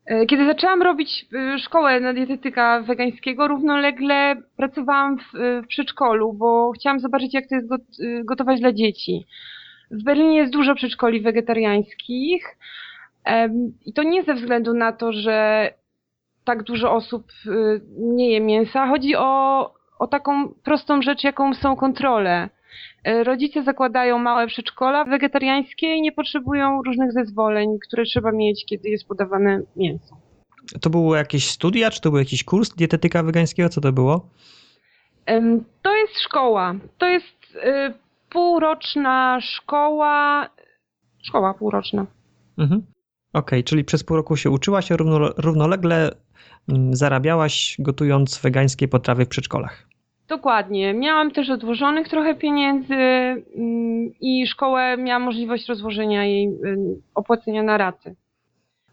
E, 0.06 0.26
kiedy 0.26 0.47
zaczęłam 0.47 0.83
robić 0.83 1.26
e, 1.35 1.59
szkołę 1.59 2.00
na 2.00 2.12
dietetyka 2.12 2.83
wegańskiego, 2.83 3.49
równolegle 3.49 4.37
pracowałam 4.56 5.18
w, 5.18 5.35
e, 5.35 5.62
w 5.62 5.66
przedszkolu, 5.66 6.33
bo 6.33 6.73
chciałam 6.73 7.00
zobaczyć, 7.00 7.35
jak 7.35 7.49
to 7.49 7.54
jest 7.54 7.68
gotować 8.25 8.61
dla 8.61 8.73
dzieci. 8.73 9.26
W 9.90 10.02
Berlinie 10.04 10.37
jest 10.37 10.52
dużo 10.52 10.75
przedszkoli 10.75 11.21
wegetariańskich 11.21 12.56
i 13.87 13.92
to 13.92 14.02
nie 14.02 14.23
ze 14.23 14.35
względu 14.35 14.75
na 14.75 14.92
to, 14.92 15.12
że 15.12 15.71
tak 16.47 16.62
dużo 16.62 16.93
osób 16.93 17.33
nie 17.99 18.31
je 18.31 18.41
mięsa. 18.41 18.87
Chodzi 18.87 19.17
o, 19.17 19.75
o 19.99 20.07
taką 20.07 20.49
prostą 20.49 21.03
rzecz, 21.03 21.25
jaką 21.25 21.55
są 21.55 21.76
kontrole. 21.76 22.49
E, 23.05 23.25
rodzice 23.25 23.62
zakładają 23.62 24.19
małe 24.19 24.47
przedszkola 24.47 25.05
wegetariańskie 25.05 25.95
i 25.95 26.03
nie 26.03 26.12
potrzebują 26.12 26.83
różnych 26.83 27.12
zezwoleń, 27.12 27.79
które 27.88 28.05
trzeba 28.05 28.33
mieć, 28.33 28.65
kiedy 28.67 28.88
jest 28.88 29.09
podawane 29.09 29.62
mięso. 29.76 30.17
To 30.81 30.91
było 30.91 31.17
jakieś 31.17 31.50
studia, 31.50 31.91
czy 31.91 32.00
to 32.00 32.11
był 32.11 32.19
jakiś 32.19 32.45
kurs 32.45 32.75
dietetyka 32.75 33.23
wegańskiego? 33.23 33.69
Co 33.69 33.81
to 33.81 33.93
było? 33.93 34.29
To 35.83 35.97
jest 35.97 36.21
szkoła. 36.21 36.75
To 36.99 37.07
jest 37.07 37.55
y, 37.55 37.95
półroczna 38.31 39.38
szkoła. 39.41 40.47
Szkoła 41.23 41.55
półroczna. 41.55 42.07
Mhm. 42.59 42.83
Okej, 43.33 43.61
okay, 43.61 43.62
czyli 43.62 43.85
przez 43.85 44.05
pół 44.05 44.17
roku 44.17 44.37
się 44.37 44.50
uczyłaś, 44.50 44.93
a 44.93 44.97
równolegle 45.37 46.11
zarabiałaś 46.90 47.76
gotując 47.78 48.38
wegańskie 48.38 48.88
potrawy 48.88 49.25
w 49.25 49.28
przedszkolach. 49.28 49.87
Dokładnie. 50.28 50.95
Miałam 50.95 51.31
też 51.31 51.50
odłożonych 51.50 52.09
trochę 52.09 52.35
pieniędzy 52.35 52.95
mm, 52.95 54.11
i 54.21 54.47
szkołę 54.47 54.97
miałam 54.97 55.23
możliwość 55.23 55.69
rozłożenia 55.69 56.25
jej 56.25 56.50
opłacenia 57.14 57.62
na 57.62 57.78
raty. 57.78 58.14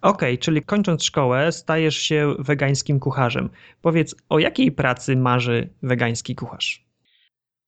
Okej, 0.01 0.33
okay, 0.33 0.37
czyli 0.37 0.61
kończąc 0.61 1.03
szkołę 1.03 1.51
stajesz 1.51 1.97
się 1.97 2.35
wegańskim 2.39 2.99
kucharzem. 2.99 3.49
Powiedz, 3.81 4.15
o 4.29 4.39
jakiej 4.39 4.71
pracy 4.71 5.15
marzy 5.15 5.69
wegański 5.83 6.35
kucharz? 6.35 6.85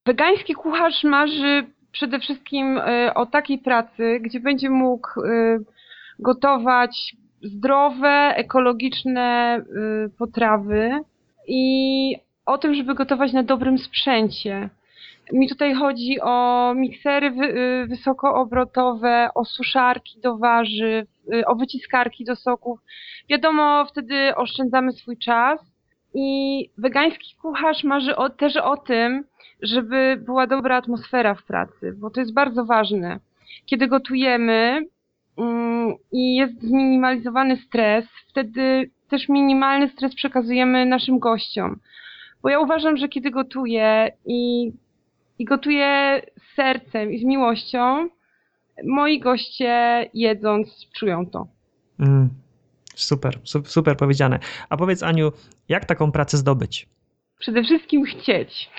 Wegański 0.06 0.54
kucharz 0.54 1.04
marzy 1.04 1.66
przede 1.92 2.20
wszystkim 2.20 2.78
y, 2.78 3.14
o 3.14 3.26
takiej 3.26 3.58
pracy, 3.58 4.20
gdzie 4.22 4.40
będzie 4.40 4.70
mógł 4.70 5.22
y, 5.22 5.60
gotować 6.20 7.16
zdrowe, 7.42 8.34
ekologiczne 8.36 9.58
y, 10.06 10.10
potrawy 10.18 11.00
i 11.48 12.16
o 12.46 12.58
tym, 12.58 12.76
żeby 12.76 12.96
gotować 12.96 13.34
na 13.34 13.44
dobrym 13.44 13.78
sprzęcie. 13.78 14.70
Mi 15.34 15.50
tutaj 15.50 15.74
chodzi 15.74 16.22
o 16.22 16.74
miksery 16.76 17.28
y, 17.28 17.88
wysokoobrotowe, 17.88 19.30
o 19.36 19.46
suszarki 19.46 20.20
do 20.22 20.38
warzyw, 20.38 21.08
y, 21.34 21.46
o 21.46 21.56
wyciskarki 21.56 22.26
do 22.26 22.36
soków. 22.36 22.80
Wiadomo, 23.30 23.86
wtedy 23.86 24.36
oszczędzamy 24.36 24.92
swój 24.92 25.18
czas 25.18 25.60
i 26.14 26.70
wegański 26.78 27.36
kucharz 27.42 27.84
marzy 27.84 28.16
o, 28.16 28.30
też 28.30 28.58
o 28.58 28.78
tym, 28.78 29.24
żeby 29.62 30.22
była 30.26 30.48
dobra 30.48 30.78
atmosfera 30.78 31.36
w 31.36 31.44
pracy, 31.44 31.94
bo 31.98 32.10
to 32.10 32.20
jest 32.20 32.34
bardzo 32.34 32.66
ważne. 32.66 33.20
Kiedy 33.66 33.88
gotujemy 33.88 34.86
i 36.12 36.36
jest 36.36 36.62
zminimalizowany 36.62 37.58
stres, 37.58 38.06
wtedy 38.30 38.92
też 39.10 39.30
minimalny 39.30 39.90
stres 39.90 40.16
przekazujemy 40.16 40.86
naszym 40.86 41.20
gościom. 41.20 41.80
Bo 42.42 42.50
ja 42.50 42.60
uważam, 42.60 42.98
że 42.98 43.10
kiedy 43.10 43.32
gotuję 43.32 44.12
i, 44.26 44.72
i 45.40 45.46
gotuję 45.46 46.22
z 46.38 46.56
sercem 46.56 47.14
i 47.14 47.20
z 47.20 47.24
miłością, 47.24 48.10
moi 48.84 49.20
goście 49.20 50.10
jedząc 50.14 50.88
czują 50.96 51.26
to. 51.26 51.48
Mm, 52.00 52.30
super, 52.96 53.40
super 53.66 53.98
powiedziane. 53.98 54.40
A 54.70 54.78
powiedz 54.78 55.04
Aniu, 55.04 55.32
jak 55.70 55.86
taką 55.86 56.12
pracę 56.12 56.38
zdobyć? 56.38 56.88
Przede 57.40 57.64
wszystkim 57.64 58.06
chcieć. 58.06 58.70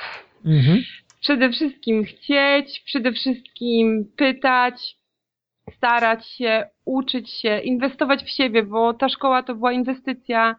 Mhm. 0.44 0.82
Przede 1.20 1.50
wszystkim 1.50 2.04
chcieć, 2.04 2.82
przede 2.86 3.12
wszystkim 3.12 4.12
pytać, 4.16 4.96
starać 5.72 6.26
się, 6.26 6.68
uczyć 6.84 7.30
się, 7.30 7.58
inwestować 7.58 8.24
w 8.24 8.30
siebie, 8.30 8.62
bo 8.62 8.94
ta 8.94 9.08
szkoła 9.08 9.42
to 9.42 9.54
była 9.54 9.72
inwestycja 9.72 10.56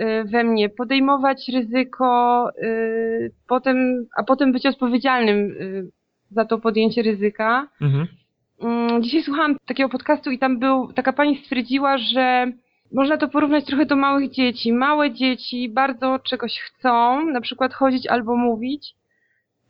Y, 0.00 0.24
we 0.24 0.44
mnie, 0.44 0.68
podejmować 0.68 1.48
ryzyko, 1.48 2.50
y, 2.62 3.32
potem, 3.48 4.06
a 4.16 4.22
potem 4.22 4.52
być 4.52 4.66
odpowiedzialnym 4.66 5.38
y, 5.38 5.90
za 6.30 6.44
to 6.44 6.58
podjęcie 6.58 7.02
ryzyka. 7.02 7.68
Mhm. 7.80 8.06
Mm, 8.60 9.02
dzisiaj 9.02 9.22
słuchałam 9.22 9.56
takiego 9.66 9.88
podcastu 9.88 10.30
i 10.30 10.38
tam 10.38 10.58
był, 10.58 10.92
taka 10.92 11.12
pani 11.12 11.36
stwierdziła, 11.36 11.98
że 11.98 12.52
można 12.92 13.16
to 13.16 13.28
porównać 13.28 13.64
trochę 13.64 13.86
do 13.86 13.96
małych 13.96 14.30
dzieci. 14.30 14.72
Małe 14.72 15.10
dzieci 15.10 15.68
bardzo 15.68 16.18
czegoś 16.18 16.60
chcą, 16.60 17.26
na 17.26 17.40
przykład 17.40 17.74
chodzić 17.74 18.06
albo 18.06 18.36
mówić 18.36 18.94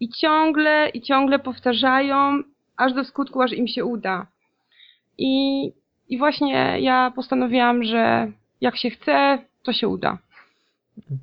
I 0.01 0.09
ciągle, 0.09 0.89
i 0.89 1.01
ciągle 1.01 1.39
powtarzają, 1.39 2.43
aż 2.77 2.93
do 2.93 3.05
skutku, 3.05 3.43
aż 3.43 3.53
im 3.53 3.69
się 3.69 3.85
uda. 3.85 4.27
I, 5.19 5.73
i 6.09 6.19
właśnie 6.19 6.81
ja 6.81 7.13
postanowiłam, 7.17 7.85
że 7.85 8.33
jak 8.61 8.77
się 8.77 8.91
chce, 8.91 9.39
to 9.63 9.73
się 9.73 9.89
uda. 9.89 10.19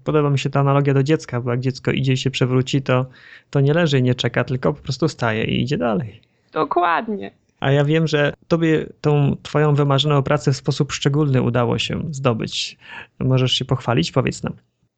Podoba 0.04 0.30
mi 0.30 0.40
się 0.40 0.50
ta 0.50 0.60
analogia 0.60 0.94
do 0.94 1.04
dziecka, 1.04 1.42
bo 1.42 1.52
jak 1.52 1.60
dziecko 1.60 1.92
idzie 1.92 2.14
i 2.14 2.18
się 2.18 2.32
przewróci, 2.32 2.82
to, 2.82 3.06
to 3.50 3.62
nie 3.62 3.74
leży 3.74 4.00
i 4.00 4.04
nie 4.04 4.16
czeka, 4.16 4.44
tylko 4.44 4.74
po 4.74 4.84
prostu 4.84 5.08
staje 5.08 5.44
i 5.44 5.62
idzie 5.62 5.78
dalej. 5.78 6.22
Dokładnie. 6.54 7.32
A 7.60 7.72
ja 7.72 7.86
wiem, 7.86 8.08
że 8.08 8.34
tobie 8.48 8.86
tą 9.02 9.36
twoją 9.44 9.76
wymarzoną 9.76 10.24
pracę 10.24 10.52
w 10.52 10.56
sposób 10.56 10.92
szczególny 10.92 11.42
udało 11.42 11.80
się 11.80 12.02
zdobyć. 12.12 12.78
Możesz 13.20 13.52
się 13.52 13.66
pochwalić? 13.66 14.12
Powiedz 14.12 14.44
nam. 14.44 14.54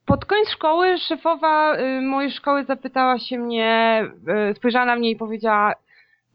Pod 0.06 0.26
koniec 0.26 0.50
szkoły 0.50 0.98
szefowa 0.98 1.78
y, 1.80 2.02
mojej 2.02 2.32
szkoły 2.32 2.66
zapytała 2.66 3.20
się 3.20 3.38
mnie, 3.38 4.02
y, 4.52 4.56
spojrzała 4.56 4.86
na 4.86 4.96
mnie 4.96 5.12
i 5.12 5.16
powiedziała, 5.16 5.74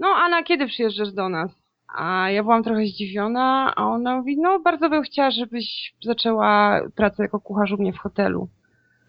no 0.00 0.08
Anna, 0.08 0.42
kiedy 0.42 0.66
przyjeżdżasz 0.66 1.12
do 1.12 1.28
nas? 1.28 1.50
A 1.96 2.30
ja 2.30 2.42
byłam 2.42 2.62
trochę 2.62 2.86
zdziwiona, 2.86 3.72
a 3.76 3.86
ona 3.86 4.16
mówi, 4.16 4.38
no 4.40 4.60
bardzo 4.60 4.90
bym 4.90 5.02
chciała, 5.02 5.30
żebyś 5.30 5.94
zaczęła 6.02 6.80
pracę 6.96 7.22
jako 7.22 7.40
kucharz 7.40 7.72
u 7.72 7.76
mnie 7.76 7.92
w 7.92 7.98
hotelu. 7.98 8.48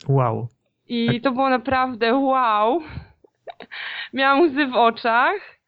Wow. 0.07 0.47
I 0.87 1.21
to 1.21 1.31
było 1.31 1.49
naprawdę 1.49 2.15
wow. 2.15 2.81
Miałam 4.13 4.41
łzy 4.41 4.67
w 4.67 4.75
oczach. 4.75 5.59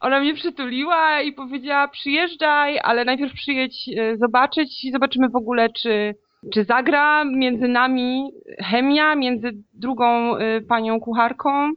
Ona 0.00 0.20
mnie 0.20 0.34
przytuliła 0.34 1.20
i 1.20 1.32
powiedziała, 1.32 1.88
przyjeżdżaj, 1.88 2.78
ale 2.82 3.04
najpierw 3.04 3.34
przyjedź 3.34 3.90
e, 3.96 4.16
zobaczyć 4.16 4.84
i 4.84 4.92
zobaczymy 4.92 5.28
w 5.28 5.36
ogóle, 5.36 5.70
czy, 5.70 6.14
czy 6.52 6.64
zagra 6.64 7.24
między 7.24 7.68
nami 7.68 8.32
chemia, 8.58 9.14
między 9.14 9.50
drugą 9.74 10.36
e, 10.36 10.60
panią 10.60 11.00
kucharką 11.00 11.72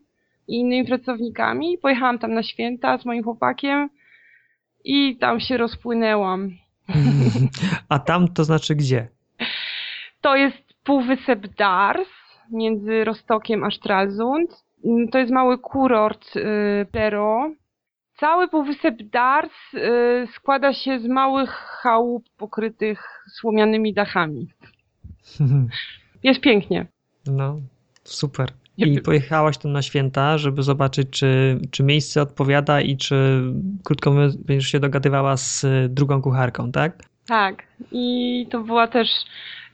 i 0.48 0.56
innymi 0.60 0.88
pracownikami. 0.88 1.78
Pojechałam 1.78 2.20
tam 2.20 2.34
na 2.34 2.44
święta 2.44 2.98
z 2.98 3.06
moim 3.06 3.24
chłopakiem 3.24 3.90
i 4.84 5.18
tam 5.18 5.40
się 5.40 5.58
rozpłynęłam. 5.58 6.52
A 7.90 8.00
tam 8.00 8.28
to 8.28 8.44
znaczy 8.44 8.76
gdzie? 8.76 9.08
To 10.22 10.36
jest 10.36 10.58
półwysep 10.84 11.48
Dars 11.56 12.08
między 12.52 13.04
Rostokiem 13.04 13.64
a 13.64 13.72
Stralsund. 13.72 14.64
To 15.12 15.18
jest 15.18 15.32
mały 15.32 15.58
kurort 15.58 16.36
y, 16.36 16.42
Pero. 16.92 17.52
Cały 18.18 18.48
półwysep 18.48 18.96
Dars 19.04 19.52
y, 19.74 20.28
składa 20.36 20.74
się 20.74 21.00
z 21.00 21.08
małych 21.08 21.50
chałup 21.50 22.26
pokrytych 22.38 23.24
słomianymi 23.40 23.94
dachami. 23.94 24.48
Jest 26.24 26.42
pięknie. 26.42 26.86
No, 27.26 27.60
super. 28.04 28.50
I 28.88 29.02
pojechałaś 29.02 29.58
tam 29.58 29.72
na 29.72 29.82
święta, 29.82 30.38
żeby 30.38 30.64
zobaczyć, 30.64 31.10
czy, 31.10 31.60
czy 31.72 31.84
miejsce 31.84 32.22
odpowiada 32.22 32.82
i 32.82 32.98
czy, 32.98 33.42
krótko 33.84 34.12
mówiąc, 34.12 34.36
będziesz 34.36 34.68
się 34.68 34.80
dogadywała 34.80 35.38
z 35.38 35.66
drugą 35.90 36.22
kucharką, 36.22 36.72
tak? 36.72 37.04
Tak. 37.28 37.64
I 37.92 38.48
to 38.52 38.60
była 38.64 38.88
też 38.88 39.08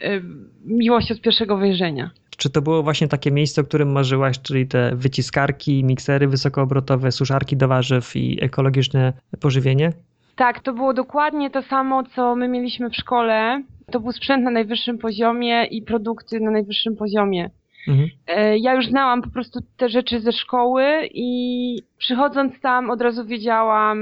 y, 0.02 0.22
miłość 0.66 1.12
od 1.12 1.22
pierwszego 1.22 1.58
wejrzenia. 1.58 2.10
Czy 2.38 2.50
to 2.50 2.62
było 2.62 2.84
właśnie 2.84 3.08
takie 3.08 3.32
miejsce, 3.32 3.62
o 3.62 3.64
którym 3.64 3.92
marzyłaś, 3.92 4.42
czyli 4.42 4.68
te 4.68 4.96
wyciskarki, 4.96 5.84
miksery 5.84 6.28
wysokoobrotowe, 6.28 7.12
suszarki 7.12 7.58
do 7.58 7.68
warzyw 7.68 8.16
i 8.16 8.44
ekologiczne 8.44 9.14
pożywienie? 9.40 9.94
Tak, 10.36 10.60
to 10.60 10.74
było 10.74 10.94
dokładnie 10.94 11.50
to 11.50 11.62
samo, 11.62 12.04
co 12.04 12.36
my 12.36 12.48
mieliśmy 12.48 12.90
w 12.90 12.96
szkole. 12.96 13.64
To 13.92 14.00
był 14.00 14.12
sprzęt 14.12 14.44
na 14.44 14.52
najwyższym 14.52 14.98
poziomie 14.98 15.66
i 15.66 15.82
produkty 15.82 16.40
na 16.40 16.52
najwyższym 16.52 16.96
poziomie. 16.96 17.50
Mhm. 17.88 18.10
E, 18.28 18.58
ja 18.58 18.74
już 18.74 18.88
znałam 18.88 19.22
po 19.22 19.30
prostu 19.30 19.60
te 19.78 19.90
rzeczy 19.90 20.22
ze 20.22 20.32
szkoły 20.32 21.10
i 21.14 21.82
przychodząc 21.98 22.60
tam 22.62 22.90
od 22.90 23.02
razu 23.02 23.26
wiedziałam, 23.26 24.00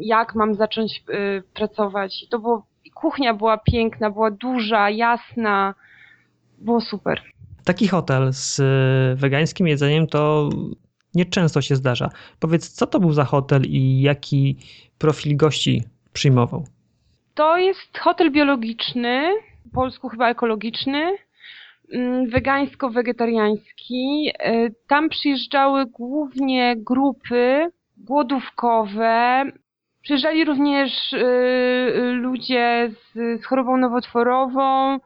jak 0.00 0.34
mam 0.34 0.54
zacząć 0.54 1.04
e, 1.08 1.42
pracować. 1.54 2.22
I 2.22 2.28
to 2.28 2.38
było, 2.38 2.66
kuchnia 2.94 3.34
była 3.34 3.58
piękna, 3.58 4.10
była 4.10 4.30
duża, 4.30 4.90
jasna, 4.90 5.74
było 6.58 6.80
super. 6.80 7.22
Taki 7.64 7.88
hotel 7.88 8.32
z 8.32 8.60
e, 8.60 9.16
wegańskim 9.16 9.66
jedzeniem 9.66 10.06
to 10.06 10.50
nieczęsto 11.14 11.62
się 11.62 11.76
zdarza. 11.76 12.10
Powiedz, 12.40 12.70
co 12.70 12.86
to 12.86 13.00
był 13.00 13.12
za 13.12 13.24
hotel 13.24 13.62
i 13.66 14.00
jaki 14.00 14.56
profil 14.98 15.36
gości 15.36 15.82
przyjmował? 16.12 16.64
To 17.34 17.56
jest 17.56 17.98
hotel 17.98 18.32
biologiczny, 18.32 19.34
po 19.64 19.70
polsku 19.70 20.08
chyba 20.08 20.30
ekologiczny, 20.30 21.16
wegańsko-wegetariański. 22.28 24.32
E, 24.38 24.70
tam 24.88 25.08
przyjeżdżały 25.08 25.86
głównie 25.86 26.74
grupy 26.76 27.70
głodówkowe. 27.96 29.44
Przyjeżdżali 30.02 30.44
również 30.44 31.12
e, 31.12 31.18
ludzie 32.12 32.90
z, 32.90 33.14
z 33.42 33.46
chorobą 33.46 33.76
nowotworową, 33.76 34.98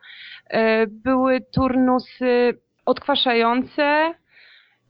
E, 0.52 0.86
były 0.86 1.40
turnusy 1.40 2.58
odkwaszające, 2.86 4.14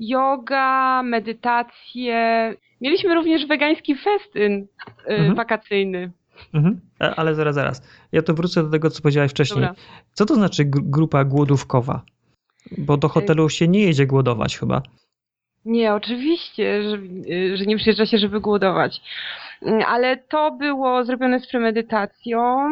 yoga, 0.01 1.03
medytacje. 1.03 2.55
Mieliśmy 2.81 3.15
również 3.15 3.47
wegański 3.47 3.95
festyn 3.95 4.67
mhm. 5.07 5.35
wakacyjny. 5.35 6.11
Mhm. 6.55 6.81
E, 7.01 7.15
ale 7.15 7.35
zaraz, 7.35 7.55
zaraz. 7.55 7.83
Ja 8.13 8.23
to 8.23 8.35
wrócę 8.35 8.63
do 8.63 8.71
tego, 8.71 8.91
co 8.91 9.03
powiedziałeś 9.03 9.31
wcześniej. 9.31 9.61
Dobra. 9.61 9.75
Co 10.13 10.27
to 10.27 10.35
znaczy 10.35 10.65
grupa 10.67 11.25
głodówkowa? 11.25 12.03
Bo 12.79 12.97
do 12.97 13.09
hotelu 13.09 13.49
się 13.49 13.69
nie 13.69 13.81
jedzie 13.81 14.07
głodować 14.07 14.59
chyba. 14.59 14.83
Nie, 15.65 15.95
oczywiście, 15.95 16.83
że, 16.83 16.99
że 17.57 17.67
nie 17.67 17.77
przyjeżdża 17.77 18.07
się, 18.07 18.19
żeby 18.19 18.41
głodować. 18.41 19.01
Mm, 19.63 19.83
ale 19.87 20.17
to 20.17 20.51
było 20.51 21.05
zrobione 21.05 21.41
z 21.41 21.49
premedytacją. 21.49 22.69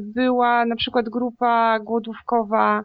Była 0.00 0.64
na 0.64 0.76
przykład 0.76 1.08
grupa 1.08 1.78
głodówkowa, 1.80 2.84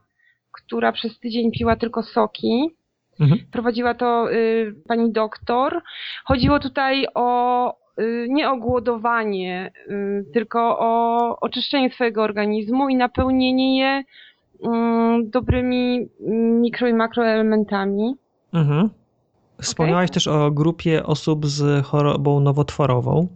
która 0.52 0.92
przez 0.92 1.20
tydzień 1.20 1.52
piła 1.52 1.76
tylko 1.76 2.04
soki. 2.04 2.76
Mhm. 3.20 3.42
Prowadziła 3.52 3.94
to 3.94 4.32
y, 4.34 4.76
pani 4.88 5.12
doktor. 5.12 5.82
Chodziło 6.26 6.60
tutaj 6.60 7.08
o 7.14 7.81
nie 8.28 8.50
o 8.50 8.58
głodowanie, 8.58 9.72
tylko 10.34 10.80
o 10.80 11.40
oczyszczenie 11.40 11.90
swojego 11.90 12.24
organizmu 12.24 12.90
i 12.90 12.96
napełnienie 12.96 13.80
je 13.80 14.04
mm, 14.64 15.30
dobrymi 15.30 16.10
mikro 16.62 16.88
i 16.88 16.94
makroelementami. 16.94 18.16
Mhm. 18.54 18.90
Wspomniałaś 19.62 20.10
okay. 20.10 20.14
też 20.14 20.28
o 20.28 20.52
grupie 20.52 21.04
osób 21.06 21.46
z 21.46 21.86
chorobą 21.86 22.40
nowotworową. 22.40 23.28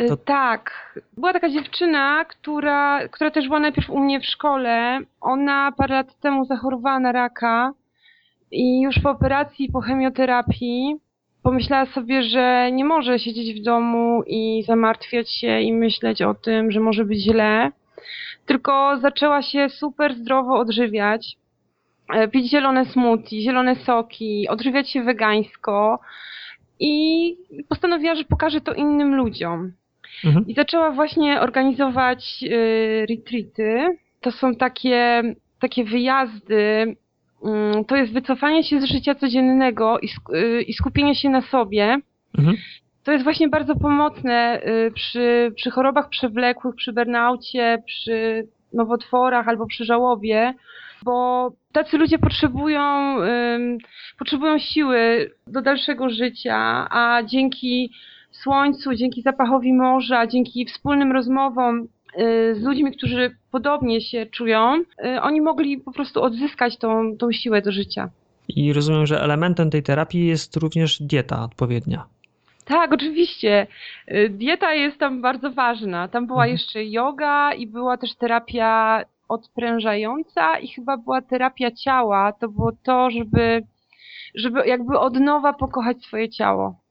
Y, 0.00 0.08
to... 0.08 0.16
Tak. 0.16 0.92
Była 1.16 1.32
taka 1.32 1.50
dziewczyna, 1.50 2.24
która, 2.24 3.08
która 3.08 3.30
też 3.30 3.46
była 3.46 3.60
najpierw 3.60 3.90
u 3.90 3.98
mnie 3.98 4.20
w 4.20 4.26
szkole. 4.26 5.00
Ona 5.20 5.72
parę 5.76 5.94
lat 5.94 6.20
temu 6.20 6.44
zachorowała 6.44 7.00
na 7.00 7.12
raka 7.12 7.72
i 8.50 8.80
już 8.80 8.98
po 8.98 9.10
operacji, 9.10 9.72
po 9.72 9.80
chemioterapii 9.80 10.96
pomyślała 11.42 11.86
sobie, 11.86 12.22
że 12.22 12.72
nie 12.72 12.84
może 12.84 13.18
siedzieć 13.18 13.60
w 13.60 13.64
domu 13.64 14.22
i 14.26 14.62
zamartwiać 14.66 15.30
się 15.30 15.60
i 15.60 15.72
myśleć 15.72 16.22
o 16.22 16.34
tym, 16.34 16.70
że 16.70 16.80
może 16.80 17.04
być 17.04 17.18
źle, 17.22 17.72
tylko 18.46 18.98
zaczęła 19.00 19.42
się 19.42 19.68
super 19.68 20.14
zdrowo 20.14 20.58
odżywiać. 20.58 21.36
E, 22.14 22.28
pić 22.28 22.50
zielone 22.50 22.84
smoothie, 22.84 23.42
zielone 23.42 23.76
soki, 23.76 24.48
odżywiać 24.48 24.90
się 24.90 25.02
wegańsko 25.02 25.98
i 26.80 27.36
postanowiła, 27.68 28.14
że 28.14 28.24
pokaże 28.24 28.60
to 28.60 28.74
innym 28.74 29.14
ludziom. 29.14 29.72
Mhm. 30.24 30.48
I 30.48 30.54
zaczęła 30.54 30.90
właśnie 30.90 31.40
organizować 31.40 32.40
y, 32.42 33.06
retreaty. 33.08 33.98
To 34.20 34.30
są 34.30 34.54
takie, 34.54 35.22
takie 35.60 35.84
wyjazdy, 35.84 36.96
to 37.86 37.96
jest 37.96 38.12
wycofanie 38.12 38.64
się 38.64 38.80
z 38.80 38.84
życia 38.84 39.14
codziennego 39.14 39.98
i, 39.98 40.08
y, 40.34 40.62
i 40.62 40.72
skupienie 40.72 41.14
się 41.14 41.30
na 41.30 41.42
sobie. 41.42 41.98
Mhm. 42.38 42.56
To 43.04 43.12
jest 43.12 43.24
właśnie 43.24 43.48
bardzo 43.48 43.76
pomocne 43.76 44.60
y, 44.66 44.90
przy, 44.94 45.52
przy 45.56 45.70
chorobach 45.70 46.08
przewlekłych, 46.08 46.74
przy 46.74 46.92
burnaucie, 46.92 47.82
przy 47.86 48.46
nowotworach 48.72 49.48
albo 49.48 49.66
przy 49.66 49.84
żałobie, 49.84 50.54
bo 51.04 51.50
tacy 51.72 51.98
ludzie 51.98 52.18
potrzebują, 52.18 53.16
potrzebują 54.18 54.58
siły 54.58 55.30
do 55.46 55.62
dalszego 55.62 56.10
życia, 56.10 56.86
a 56.90 57.22
dzięki 57.22 57.92
słońcu, 58.30 58.94
dzięki 58.94 59.22
zapachowi 59.22 59.72
morza, 59.72 60.26
dzięki 60.26 60.66
wspólnym 60.66 61.12
rozmowom 61.12 61.88
z 62.52 62.62
ludźmi, 62.62 62.96
którzy 62.96 63.36
podobnie 63.50 64.00
się 64.00 64.26
czują, 64.26 64.82
y, 65.04 65.20
oni 65.20 65.40
mogli 65.40 65.78
po 65.78 65.92
prostu 65.92 66.22
odzyskać 66.22 66.76
tą, 66.76 67.16
tą 67.16 67.32
siłę 67.32 67.62
do 67.62 67.72
życia. 67.72 68.10
I 68.48 68.72
rozumiem, 68.72 69.06
że 69.06 69.22
elementem 69.22 69.70
tej 69.70 69.82
terapii 69.82 70.26
jest 70.26 70.56
również 70.56 71.02
dieta 71.02 71.44
odpowiednia. 71.44 72.04
Tak, 72.64 72.92
oczywiście. 72.92 73.66
Y, 74.12 74.28
dieta 74.30 74.74
jest 74.74 74.98
tam 74.98 75.22
bardzo 75.22 75.50
ważna. 75.50 76.08
Tam 76.08 76.26
była 76.26 76.44
mhm. 76.44 76.52
jeszcze 76.52 76.84
yoga 76.84 77.54
i 77.54 77.66
była 77.66 77.96
też 77.96 78.14
terapia 78.14 79.02
odprężająca 79.28 80.58
i 80.58 80.68
chyba 80.68 80.96
była 80.96 81.22
terapia 81.22 81.70
ciała. 81.70 82.32
To 82.32 82.48
było 82.48 82.72
to, 82.82 83.10
żeby 83.10 83.62
żeby 84.34 84.66
jakby 84.66 84.98
od 84.98 85.20
nowa 85.20 85.52
pokochać 85.52 86.04
swoje 86.04 86.28
ciało. 86.28 86.81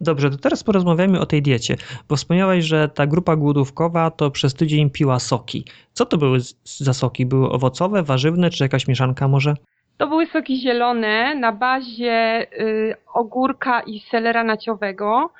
Dobrze, 0.00 0.30
to 0.30 0.36
teraz 0.36 0.64
porozmawiamy 0.64 1.20
o 1.20 1.26
tej 1.26 1.42
diecie, 1.42 1.76
bo 2.08 2.16
wspomniałeś, 2.16 2.64
że 2.64 2.88
ta 2.88 3.06
grupa 3.06 3.36
głodówkowa 3.36 4.10
to 4.10 4.30
przez 4.30 4.54
tydzień 4.54 4.90
piła 4.90 5.18
soki. 5.18 5.64
Co 5.92 6.06
to 6.06 6.18
były 6.18 6.38
za 6.64 6.92
soki? 6.92 7.26
Były 7.26 7.50
owocowe, 7.50 8.02
warzywne, 8.02 8.50
czy 8.50 8.64
jakaś 8.64 8.88
mieszanka 8.88 9.28
może? 9.28 9.54
To 9.98 10.06
były 10.06 10.26
soki 10.26 10.60
zielone 10.60 11.34
na 11.34 11.52
bazie 11.52 12.46
y, 12.60 12.94
ogórka 13.14 13.80
i 13.80 14.00
selera 14.00 14.44
naciowego, 14.44 15.32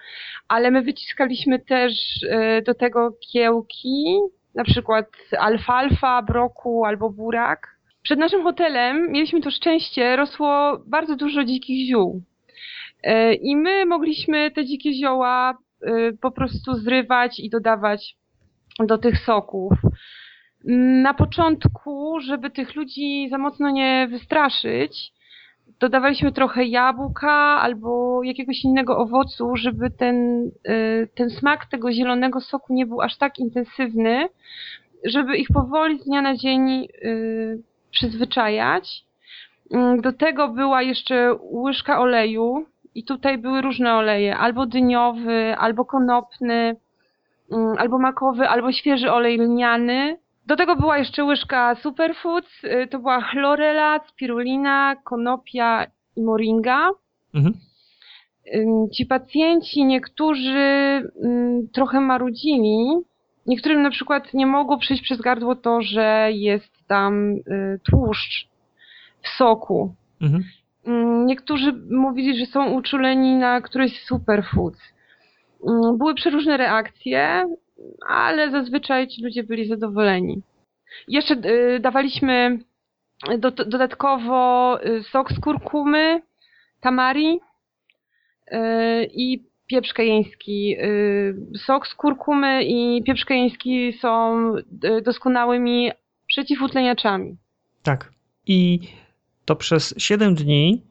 ale 0.48 0.70
my 0.70 0.82
wyciskaliśmy 0.82 1.58
też 1.58 1.92
y, 2.22 2.62
do 2.62 2.74
tego 2.74 3.12
kiełki, 3.32 4.18
na 4.54 4.64
przykład 4.64 5.06
alfalfa, 5.38 6.22
broku 6.22 6.84
albo 6.84 7.10
burak. 7.10 7.76
Przed 8.02 8.18
naszym 8.18 8.42
hotelem 8.42 9.12
mieliśmy 9.12 9.40
to 9.40 9.50
szczęście, 9.50 10.16
rosło 10.16 10.78
bardzo 10.86 11.16
dużo 11.16 11.44
dzikich 11.44 11.88
ziół. 11.88 12.22
Y, 13.04 13.35
I 13.35 13.56
my 13.56 13.87
mogliśmy 13.87 14.50
te 14.50 14.64
dzikie 14.64 14.94
zioła 14.94 15.59
y, 15.82 16.18
po 16.20 16.30
prostu 16.30 16.74
zrywać 16.74 17.40
i 17.40 17.50
dodawać 17.50 18.16
do 18.78 18.98
tych 18.98 19.18
soków. 19.18 19.72
Na 21.02 21.14
początku, 21.14 22.20
żeby 22.20 22.50
tych 22.50 22.74
ludzi 22.74 23.28
za 23.30 23.38
mocno 23.38 23.70
nie 23.70 24.09
wystraszyć, 24.11 25.12
dodawaliśmy 25.80 26.32
trochę 26.32 26.64
jabłka 26.64 27.32
albo 27.61 28.22
jakiegoś 28.22 28.64
innego 28.64 28.98
owocu, 28.98 29.56
żeby 29.56 29.90
ten, 29.90 30.46
y, 30.68 31.09
ten 31.14 31.30
smak 31.30 31.66
tego 31.66 31.92
zielonego 31.92 32.40
soku 32.40 32.74
nie 32.74 32.87
był 32.87 33.00
aż 33.02 33.16
tak 33.16 33.38
intensywny, 33.38 34.28
żeby 35.04 35.37
ich 35.37 35.48
powoli 35.54 35.98
z 35.98 36.04
dnia 36.04 36.22
na 36.22 36.37
dzień 36.37 36.88
przyzwyczajać. 37.90 39.04
Mm, 39.70 40.00
do 40.00 40.12
tego 40.12 40.48
była 40.48 40.82
jeszcze 40.82 41.35
łyżka 41.52 42.00
oleju 42.00 42.66
i 42.96 43.04
tutaj 43.04 43.38
były 43.38 43.62
różne 43.62 43.94
oleje, 43.94 44.37
albo 44.37 44.66
dyniowy, 44.66 45.56
albo 45.59 45.85
konopny, 45.85 46.76
mm, 47.52 47.74
albo 47.78 47.98
makowy, 47.98 48.48
albo 48.48 48.72
świeży 48.72 49.12
olej 49.12 49.38
lniany. 49.38 50.18
Do 50.46 50.56
tego 50.56 50.76
była 50.76 50.98
jeszcze 50.98 51.24
łyżka 51.24 51.74
superfoods, 51.74 52.64
y, 52.64 52.88
to 52.90 52.98
była 52.98 53.20
chlorela, 53.20 54.00
spirulina, 54.09 54.96
konopia 55.04 55.87
i 56.16 56.22
moringa. 56.22 56.90
Mhm. 57.35 57.54
Ci 58.94 59.06
pacjenci, 59.06 59.85
niektórzy 59.85 60.59
ym, 61.24 61.68
trochę 61.72 62.00
marudzili. 62.00 62.87
Niektórym 63.46 63.82
na 63.82 63.90
przykład 63.90 64.35
nie 64.35 64.46
mogło 64.46 64.78
przejść 64.78 65.02
przez 65.02 65.20
gardło 65.20 65.56
to, 65.56 65.82
że 65.82 66.28
jest 66.32 66.87
tam 66.87 67.32
y, 67.32 67.80
tłuszcz 67.90 68.48
w 69.22 69.28
soku. 69.28 69.94
Mhm. 70.20 70.44
Ym, 70.87 71.27
Niektórzy 71.27 71.72
mówili, 71.90 72.38
że 72.38 72.46
są 72.46 72.72
uczuleni 72.72 73.35
na 73.35 73.61
któryś 73.61 74.05
superfood. 74.05 74.75
Ym, 75.68 75.99
Były 75.99 76.14
przeróżne 76.14 76.57
reakcje, 76.57 77.44
ale 78.09 78.51
zazwyczaj 78.51 79.09
ci 79.09 79.22
ludzie 79.22 79.42
byli 79.42 79.68
zadowoleni. 79.68 80.42
Jeszcze 81.09 81.35
y, 81.35 81.81
dawaliśmy 81.81 82.59
do, 83.38 83.51
dodatkowo 83.51 84.79
y, 84.85 85.03
sok 85.03 85.33
z 85.33 85.40
kurkumy, 85.40 86.22
tamari 86.81 87.40
y, 88.53 88.57
i 89.14 89.44
pieprz 89.66 89.92
kejeński. 89.92 90.77
Y, 90.81 91.35
Sok 91.66 91.87
z 91.87 91.94
kurkumy 91.94 92.64
i 92.64 93.03
pieprz 93.07 93.25
kejeński 93.25 93.92
są 93.92 94.55
y, 94.85 95.03
doskonałymi 95.03 95.90
przeciwutleniaczami. 96.27 97.37
Tak. 97.83 98.11
I 98.46 98.81
to 99.46 99.56
przez 99.56 99.94
7 99.98 100.35
dni 100.35 100.82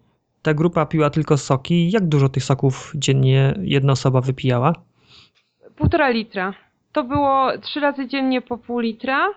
ta 0.41 0.54
grupa 0.54 0.86
piła 0.86 1.10
tylko 1.10 1.38
soki. 1.38 1.91
Jak 1.91 2.08
dużo 2.08 2.30
tych 2.30 2.44
soków 2.44 2.91
dziennie 2.96 3.54
jedna 3.62 3.94
osoba 3.94 4.22
wypijała? 4.22 4.74
Półtora 5.76 6.10
litra. 6.10 6.54
To 6.91 7.04
było 7.04 7.58
trzy 7.62 7.80
razy 7.80 8.08
dziennie 8.08 8.41
po 8.41 8.58
pół 8.58 8.80
litra. 8.80 9.28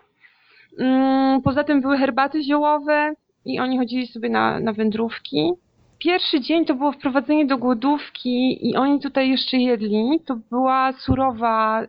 Mm, 0.79 1.43
Poza 1.43 1.65
tym 1.65 1.81
były 1.81 1.99
herbaty 1.99 2.43
ziołowe 2.43 3.15
i 3.45 3.61
oni 3.61 3.79
chodzili 3.79 4.07
sobie 4.07 4.29
na, 4.29 4.61
na 4.61 4.73
wędrówki. 4.73 5.53
Pierwszy 5.99 6.41
dzień 6.41 6.65
to 6.65 6.75
było 6.75 6.93
wprowadzenie 6.93 7.47
do 7.47 7.59
głodówki 7.59 8.69
i 8.71 8.77
oni 8.77 9.01
tutaj 9.01 9.31
jeszcze 9.31 9.57
jedli. 9.57 10.21
To 10.27 10.37
była 10.51 10.93
surowa 10.93 11.83
y, 11.83 11.87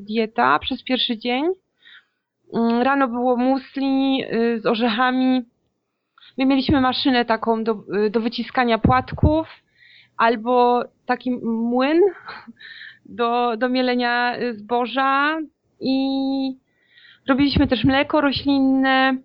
dieta 0.00 0.58
przez 0.58 0.82
pierwszy 0.82 1.18
dzień. 1.18 1.44
Mm, 2.54 2.82
Rano 2.82 3.08
było 3.08 3.36
musli 3.36 4.24
y, 4.32 4.60
z 4.60 4.66
orzechami. 4.66 5.42
My 6.38 6.46
mieliśmy 6.46 6.80
maszynę 6.80 7.24
taką 7.24 7.64
do, 7.64 7.84
y, 8.06 8.10
do 8.10 8.20
wyciskania 8.20 8.78
płatków 8.78 9.48
albo 10.16 10.84
taki 11.06 11.30
młyn 11.42 12.00
do, 13.06 13.56
do 13.56 13.68
mielenia 13.68 14.38
y, 14.38 14.54
zboża 14.54 15.38
i 15.80 15.98
robiliśmy 17.28 17.66
też 17.66 17.84
mleko 17.84 18.20
roślinne. 18.20 19.16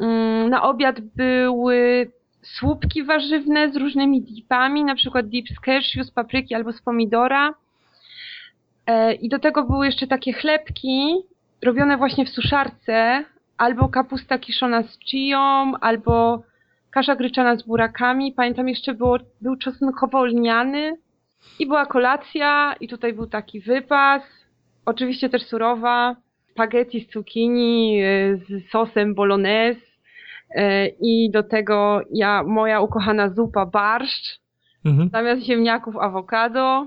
Mm, 0.00 0.50
Na 0.50 0.62
obiad 0.62 1.00
były 1.00 2.10
słupki 2.42 3.02
warzywne 3.02 3.72
z 3.72 3.76
różnymi 3.76 4.22
dipami, 4.22 4.84
na 4.84 4.94
przykład 4.94 5.28
dip 5.28 5.48
z 5.48 5.60
cashew, 5.60 6.06
z 6.06 6.10
papryki 6.10 6.54
albo 6.54 6.72
z 6.72 6.82
pomidora. 6.82 7.54
E, 8.86 9.14
I 9.14 9.28
do 9.28 9.38
tego 9.38 9.64
były 9.64 9.86
jeszcze 9.86 10.06
takie 10.06 10.32
chlebki 10.32 11.14
robione 11.62 11.96
właśnie 11.96 12.24
w 12.24 12.28
suszarce, 12.28 13.24
albo 13.60 13.88
kapusta 13.88 14.38
kiszona 14.38 14.82
z 14.82 14.98
chią, 14.98 15.72
albo 15.80 16.42
kasza 16.90 17.16
gryczana 17.16 17.56
z 17.56 17.62
burakami. 17.62 18.32
Pamiętam 18.32 18.68
jeszcze 18.68 18.94
było, 18.94 19.18
był 19.40 19.56
czosnkowo-lniany 19.56 20.96
i 21.58 21.66
była 21.66 21.86
kolacja 21.86 22.74
i 22.80 22.88
tutaj 22.88 23.12
był 23.12 23.26
taki 23.26 23.60
wypas. 23.60 24.22
Oczywiście 24.86 25.28
też 25.28 25.42
surowa, 25.42 26.16
spaghetti 26.50 27.00
z 27.00 27.08
cukinii 27.08 28.02
e, 28.02 28.36
z 28.36 28.70
sosem 28.70 29.14
bolognese 29.14 29.80
e, 30.54 30.86
i 30.86 31.30
do 31.30 31.42
tego 31.42 32.00
ja, 32.12 32.42
moja 32.42 32.80
ukochana 32.80 33.28
zupa 33.28 33.66
barszcz. 33.66 34.40
Mhm. 34.84 35.08
Zamiast 35.08 35.42
ziemniaków 35.42 35.96
awokado. 35.96 36.86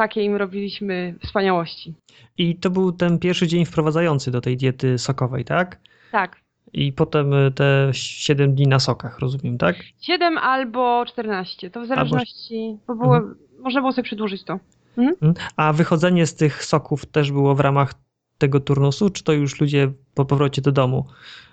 Takie 0.00 0.22
im 0.22 0.36
robiliśmy 0.36 1.14
wspaniałości. 1.24 1.94
I 2.38 2.56
to 2.56 2.70
był 2.70 2.92
ten 2.92 3.18
pierwszy 3.18 3.46
dzień 3.46 3.64
wprowadzający 3.64 4.30
do 4.30 4.40
tej 4.40 4.56
diety 4.56 4.98
sokowej, 4.98 5.44
tak? 5.44 5.78
Tak. 6.12 6.36
I 6.72 6.92
potem 6.92 7.32
y, 7.32 7.50
te 7.50 7.88
7 7.92 8.54
dni 8.54 8.66
na 8.66 8.78
sokach, 8.78 9.18
rozumiem, 9.18 9.58
tak? 9.58 9.76
7 10.00 10.38
albo 10.38 11.04
14. 11.06 11.70
To 11.70 11.80
w 11.80 11.86
zależności, 11.86 12.78
bo 12.86 12.94
było, 12.94 13.16
Mhm. 13.16 13.34
można 13.58 13.80
było 13.80 13.92
sobie 13.92 14.02
przedłużyć 14.02 14.44
to. 14.44 14.58
Mhm. 14.98 15.34
A 15.56 15.72
wychodzenie 15.72 16.26
z 16.26 16.34
tych 16.34 16.64
soków 16.64 17.06
też 17.06 17.32
było 17.32 17.54
w 17.54 17.60
ramach 17.60 17.94
tego 18.38 18.60
turnusu, 18.60 19.10
czy 19.10 19.24
to 19.24 19.32
już 19.32 19.60
ludzie 19.60 19.92
po 20.14 20.24
powrocie 20.24 20.62
do 20.62 20.72
domu? 20.72 21.06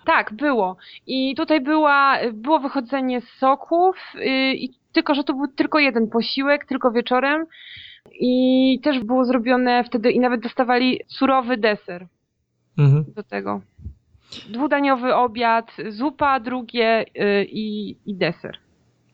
Tak, 0.05 0.33
było. 0.33 0.77
I 1.07 1.35
tutaj 1.35 1.61
była, 1.61 2.17
było 2.33 2.59
wychodzenie 2.59 3.21
z 3.21 3.39
soków, 3.39 3.95
yy, 4.15 4.55
i 4.55 4.69
tylko 4.91 5.15
że 5.15 5.23
to 5.23 5.33
był 5.33 5.47
tylko 5.47 5.79
jeden 5.79 6.07
posiłek, 6.09 6.65
tylko 6.65 6.91
wieczorem. 6.91 7.45
I 8.19 8.79
też 8.83 8.99
było 9.03 9.25
zrobione 9.25 9.83
wtedy 9.83 10.11
i 10.11 10.19
nawet 10.19 10.41
dostawali 10.41 10.99
surowy 11.07 11.57
deser 11.57 12.07
Mhm. 12.77 13.05
do 13.15 13.23
tego. 13.23 13.61
Dwudaniowy 14.49 15.15
obiad, 15.15 15.71
zupa, 15.89 16.39
drugie 16.39 17.05
yy, 17.15 17.45
i, 17.49 17.95
i 18.05 18.15
deser. 18.15 18.57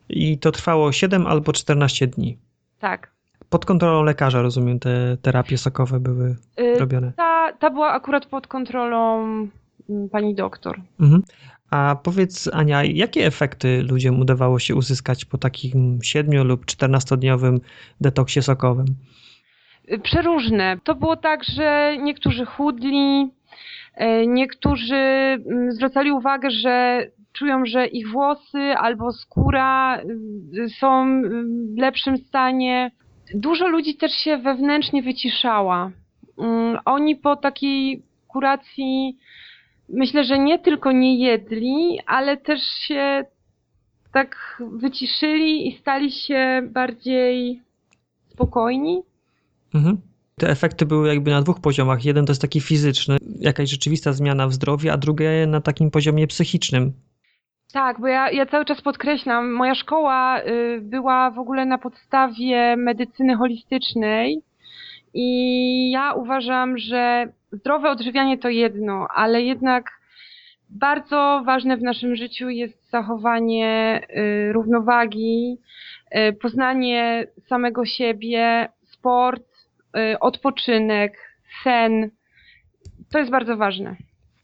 I 0.08 0.38
to 0.38 0.52
trwało 0.52 0.92
7 0.92 1.26
albo 1.26 1.52
14 1.52 2.06
dni. 2.06 2.38
Tak. 2.78 3.10
Pod 3.48 3.64
kontrolą 3.64 4.02
lekarza, 4.02 4.42
rozumiem, 4.42 4.78
te 4.78 5.16
terapie 5.22 5.58
sokowe 5.58 6.00
były 6.00 6.36
Yy, 6.58 6.78
robione. 6.78 7.12
ta, 7.16 7.52
ta 7.52 7.70
była 7.70 7.92
akurat 7.92 8.26
pod 8.26 8.46
kontrolą 8.46 9.24
mm, 9.90 10.08
pani 10.12 10.34
doktor. 10.34 10.80
Mhm. 11.00 11.22
A 11.74 11.96
powiedz, 11.96 12.50
Ania, 12.52 12.84
jakie 12.84 13.26
efekty 13.26 13.82
ludziom 13.82 14.20
udawało 14.20 14.58
się 14.58 14.74
uzyskać 14.74 15.24
po 15.24 15.38
takim 15.38 15.98
7 16.02 16.46
lub 16.46 16.64
14-dniowym 16.66 17.60
detoksie 18.00 18.42
sokowym? 18.42 18.86
Przeróżne. 20.02 20.78
To 20.84 20.94
było 20.94 21.16
tak, 21.16 21.44
że 21.44 21.96
niektórzy 22.02 22.44
chudli, 22.44 23.30
e, 23.94 24.26
niektórzy 24.26 24.94
mm, 24.94 25.72
zwracali 25.72 26.12
uwagę, 26.12 26.50
że 26.50 27.06
czują, 27.32 27.66
że 27.66 27.86
ich 27.86 28.10
włosy 28.10 28.58
albo 28.58 29.12
skóra 29.12 30.00
y, 30.00 30.68
są 30.68 31.22
w 31.74 31.78
lepszym 31.78 32.16
stanie. 32.16 32.90
Dużo 33.34 33.68
ludzi 33.68 33.96
też 33.96 34.12
się 34.12 34.38
wewnętrznie 34.38 35.02
wyciszała. 35.02 35.90
Mm, 36.38 36.78
Oni 36.84 37.16
po 37.16 37.36
takiej 37.36 38.02
kuracji 38.28 39.18
myślę, 39.88 40.24
że 40.24 40.38
nie 40.38 40.58
tylko 40.58 40.92
nie 40.92 41.18
jedli, 41.18 41.98
ale 42.06 42.36
też 42.36 42.60
się 42.60 43.24
tak 44.12 44.62
wyciszyli 44.72 45.68
i 45.68 45.78
stali 45.78 46.12
się 46.12 46.68
bardziej 46.72 47.62
spokojni. 48.28 49.02
Mhm. 49.74 50.00
Te 50.36 50.48
efekty 50.48 50.86
były 50.86 51.08
jakby 51.08 51.30
na 51.30 51.42
dwóch 51.42 51.60
poziomach. 51.60 52.04
Jeden 52.04 52.26
to 52.26 52.30
jest 52.30 52.42
taki 52.42 52.60
fizyczny, 52.60 53.16
jakaś 53.40 53.70
rzeczywista 53.70 54.12
zmiana 54.12 54.48
w 54.48 54.52
zdrowiu, 54.52 54.90
a 54.90 54.96
drugie 54.96 55.46
na 55.46 55.60
takim 55.60 55.90
poziomie 55.90 56.26
psychicznym. 56.26 56.92
Tak, 57.72 58.00
bo 58.00 58.06
ja, 58.06 58.30
ja 58.30 58.46
cały 58.46 58.64
czas 58.64 58.82
podkreślam, 58.82 59.52
moja 59.52 59.74
szkoła 59.74 60.40
y, 60.40 60.80
była 60.82 61.30
w 61.30 61.38
ogóle 61.38 61.66
na 61.66 61.78
podstawie 61.78 62.76
medycyny 62.76 63.36
holistycznej 63.36 64.42
i 65.14 65.90
ja 65.90 66.12
uważam, 66.12 66.78
że 66.78 67.32
zdrowe 67.54 67.90
odżywianie 67.90 68.38
to 68.38 68.48
jedno, 68.48 69.06
ale 69.14 69.42
jednak 69.42 69.90
bardzo 70.70 71.42
ważne 71.46 71.76
w 71.76 71.82
naszym 71.82 72.16
życiu 72.16 72.48
jest 72.48 72.90
zachowanie 72.90 74.00
y, 74.48 74.52
równowagi, 74.52 75.58
y, 76.16 76.32
poznanie 76.32 77.26
samego 77.46 77.84
siebie, 77.84 78.68
sport, 78.82 79.44
y, 79.96 80.18
odpoczynek, 80.18 81.12
sen. 81.64 82.10
To 83.10 83.18
jest 83.18 83.30
bardzo 83.30 83.56
ważne. 83.56 83.96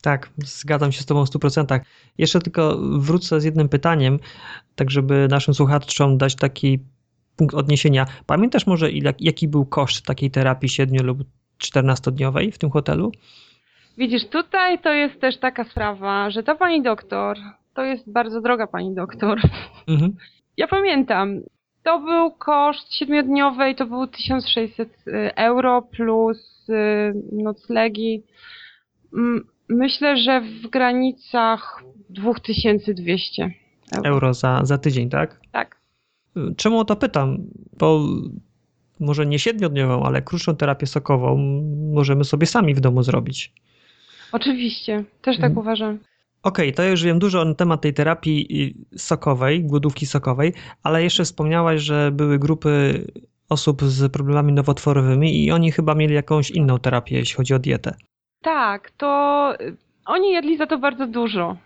Tak, 0.02 0.30
zgadzam 0.38 0.92
się 0.92 1.02
z 1.02 1.06
Tobą 1.06 1.26
w 1.26 1.28
100%. 1.28 1.80
Jeszcze 2.18 2.40
tylko 2.40 2.78
wrócę 2.98 3.40
z 3.40 3.44
jednym 3.44 3.68
pytaniem, 3.68 4.18
tak 4.74 4.90
żeby 4.90 5.28
naszym 5.30 5.54
słuchaczom 5.54 6.18
dać 6.18 6.36
taki 6.36 6.78
punkt 7.36 7.54
odniesienia. 7.54 8.06
Pamiętasz 8.26 8.66
może, 8.66 8.90
jaki 9.18 9.48
był 9.48 9.66
koszt 9.66 10.06
takiej 10.06 10.30
terapii 10.30 10.68
7 10.68 11.06
lub 11.06 11.24
14-dniowej 11.60 12.52
w 12.52 12.58
tym 12.58 12.70
hotelu? 12.70 13.12
Widzisz, 13.98 14.28
tutaj 14.28 14.78
to 14.78 14.92
jest 14.92 15.20
też 15.20 15.38
taka 15.38 15.64
sprawa, 15.64 16.30
że 16.30 16.42
ta 16.42 16.54
pani 16.54 16.82
doktor 16.82 17.36
to 17.74 17.84
jest 17.84 18.12
bardzo 18.12 18.40
droga 18.40 18.66
pani 18.66 18.94
doktor. 18.94 19.40
Mhm. 19.88 20.16
Ja 20.56 20.68
pamiętam, 20.68 21.40
to 21.82 21.98
był 21.98 22.30
koszt 22.30 22.94
siedmiodniowej, 22.94 23.74
to 23.74 23.86
był 23.86 24.06
1600 24.06 24.88
y, 24.88 25.34
euro 25.34 25.82
plus 25.82 26.68
y, 26.68 27.14
noclegi. 27.32 28.22
Myślę, 29.68 30.16
że 30.16 30.40
w 30.40 30.66
granicach 30.66 31.82
2200 32.10 33.50
euro. 33.92 34.08
euro 34.08 34.34
za, 34.34 34.60
za 34.62 34.78
tydzień, 34.78 35.10
tak? 35.10 35.40
Tak. 35.52 35.80
Czemu 36.56 36.78
o 36.78 36.84
to 36.84 36.96
pytam? 36.96 37.38
Bo 37.78 38.08
może 39.00 39.26
nie 39.26 39.38
siedmiodniową, 39.38 40.02
ale 40.02 40.22
krótszą 40.22 40.56
terapię 40.56 40.86
sokową 40.86 41.36
możemy 41.94 42.24
sobie 42.24 42.46
sami 42.46 42.74
w 42.74 42.80
domu 42.80 43.02
zrobić. 43.02 43.52
Oczywiście, 44.32 45.04
też 45.22 45.36
tak 45.36 45.50
mhm. 45.50 45.58
uważam. 45.58 45.98
Okej, 46.42 46.68
okay, 46.68 46.72
to 46.72 46.84
już 46.84 47.02
wiem 47.02 47.18
dużo 47.18 47.44
na 47.44 47.54
temat 47.54 47.80
tej 47.80 47.94
terapii 47.94 48.74
sokowej, 48.96 49.64
głodówki 49.64 50.06
sokowej, 50.06 50.52
ale 50.82 51.02
jeszcze 51.02 51.24
wspomniałaś, 51.24 51.80
że 51.80 52.10
były 52.12 52.38
grupy 52.38 53.04
osób 53.48 53.82
z 53.82 54.12
problemami 54.12 54.52
nowotworowymi 54.52 55.44
i 55.44 55.52
oni 55.52 55.72
chyba 55.72 55.94
mieli 55.94 56.14
jakąś 56.14 56.50
inną 56.50 56.78
terapię, 56.78 57.16
jeśli 57.16 57.36
chodzi 57.36 57.54
o 57.54 57.58
dietę. 57.58 57.94
Tak, 58.42 58.90
to 58.90 59.52
y, 59.60 59.76
oni 60.06 60.32
jedli 60.32 60.56
za 60.56 60.66
to 60.66 60.78
bardzo 60.78 61.06
dużo. 61.06 61.56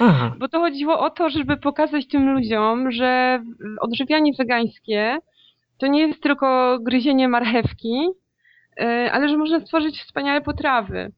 Aha. 0.00 0.34
Bo 0.38 0.48
to 0.48 0.60
chodziło 0.60 1.00
o 1.00 1.10
to, 1.10 1.30
żeby 1.30 1.56
pokazać 1.56 2.06
tym 2.06 2.34
ludziom, 2.34 2.92
że 2.92 3.42
odżywianie 3.80 4.32
wegańskie 4.38 5.18
to 5.78 5.86
nie 5.86 6.06
jest 6.06 6.22
tylko 6.22 6.78
gryzienie 6.82 7.28
marchewki, 7.28 8.08
y, 8.80 9.12
ale 9.12 9.28
że 9.28 9.36
można 9.36 9.60
stworzyć 9.60 10.02
wspaniałe 10.02 10.40
potrawy 10.40 11.12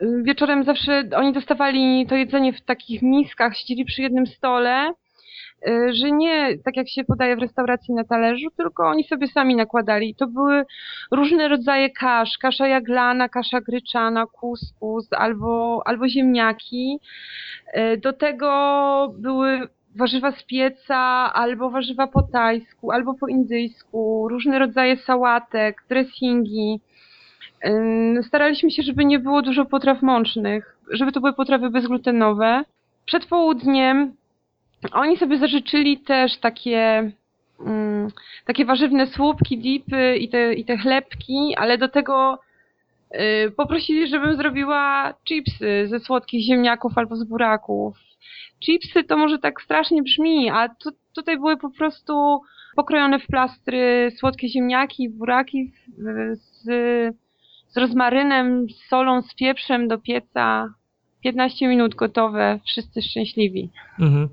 wieczorem 0.00 0.64
zawsze 0.64 1.02
oni 1.16 1.32
dostawali 1.32 2.06
to 2.06 2.14
jedzenie 2.14 2.52
w 2.52 2.60
takich 2.60 3.02
miskach, 3.02 3.56
siedzieli 3.56 3.84
przy 3.84 4.02
jednym 4.02 4.26
stole, 4.26 4.90
y, 5.68 5.94
że 5.94 6.10
nie 6.10 6.58
tak 6.64 6.76
jak 6.76 6.88
się 6.88 7.04
podaje 7.04 7.36
w 7.36 7.38
restauracji 7.38 7.94
na 7.94 8.04
talerzu, 8.04 8.48
tylko 8.56 8.88
oni 8.88 9.04
sobie 9.04 9.28
sami 9.28 9.56
nakładali. 9.56 10.14
To 10.14 10.26
były 10.26 10.64
różne 11.10 11.48
rodzaje 11.48 11.90
kasz, 11.90 12.38
kasza 12.38 12.68
jaglana, 12.68 13.28
kasza 13.28 13.60
gryczana, 13.60 14.26
kuskus 14.26 15.12
albo, 15.12 15.82
albo 15.84 16.08
ziemniaki. 16.08 16.98
Y, 17.76 17.96
do 17.96 18.12
tego 18.12 19.14
były 19.18 19.68
warzywa 19.96 20.32
z 20.32 20.42
pieca, 20.42 20.96
albo 21.34 21.70
warzywa 21.70 22.06
po 22.06 22.22
tajsku, 22.22 22.92
albo 22.92 23.14
po 23.14 23.28
indyjsku, 23.28 24.28
różne 24.28 24.58
rodzaje 24.58 24.96
sałatek, 24.96 25.82
dressingi. 25.88 26.80
Staraliśmy 28.22 28.70
się, 28.70 28.82
żeby 28.82 29.04
nie 29.04 29.18
było 29.18 29.42
dużo 29.42 29.64
potraw 29.64 30.02
mącznych, 30.02 30.76
żeby 30.90 31.12
to 31.12 31.20
były 31.20 31.32
potrawy 31.32 31.70
bezglutenowe. 31.70 32.64
Przed 33.06 33.26
południem 33.26 34.12
oni 34.92 35.16
sobie 35.16 35.38
zażyczyli 35.38 35.98
też 35.98 36.36
takie, 36.36 37.10
takie 38.44 38.64
warzywne 38.64 39.06
słupki, 39.06 39.58
dipy 39.58 40.16
i 40.16 40.28
te, 40.28 40.54
i 40.54 40.64
te 40.64 40.76
chlebki, 40.76 41.54
ale 41.56 41.78
do 41.78 41.88
tego 41.88 42.38
y, 43.14 43.50
poprosili, 43.56 44.08
żebym 44.08 44.36
zrobiła 44.36 45.14
chipsy 45.24 45.86
ze 45.88 46.00
słodkich 46.00 46.44
ziemniaków 46.44 46.98
albo 46.98 47.16
z 47.16 47.24
buraków. 47.24 48.05
Chipsy 48.64 49.04
to 49.04 49.16
może 49.16 49.38
tak 49.38 49.62
strasznie 49.62 50.02
brzmi, 50.02 50.50
a 50.50 50.68
tu, 50.68 50.90
tutaj 51.14 51.38
były 51.38 51.56
po 51.56 51.70
prostu 51.70 52.40
pokrojone 52.76 53.18
w 53.18 53.26
plastry 53.26 54.12
słodkie 54.18 54.48
ziemniaki, 54.48 55.08
buraki 55.08 55.72
z 56.32 56.68
z 57.76 57.78
rozmarynem, 57.78 58.66
z 58.70 58.88
solą, 58.88 59.22
z 59.22 59.34
pieprzem 59.34 59.88
do 59.88 59.98
pieca. 59.98 60.74
15 61.22 61.68
minut 61.68 61.94
gotowe, 61.94 62.60
wszyscy 62.66 63.02
szczęśliwi. 63.02 63.70
Mhm. 64.00 64.28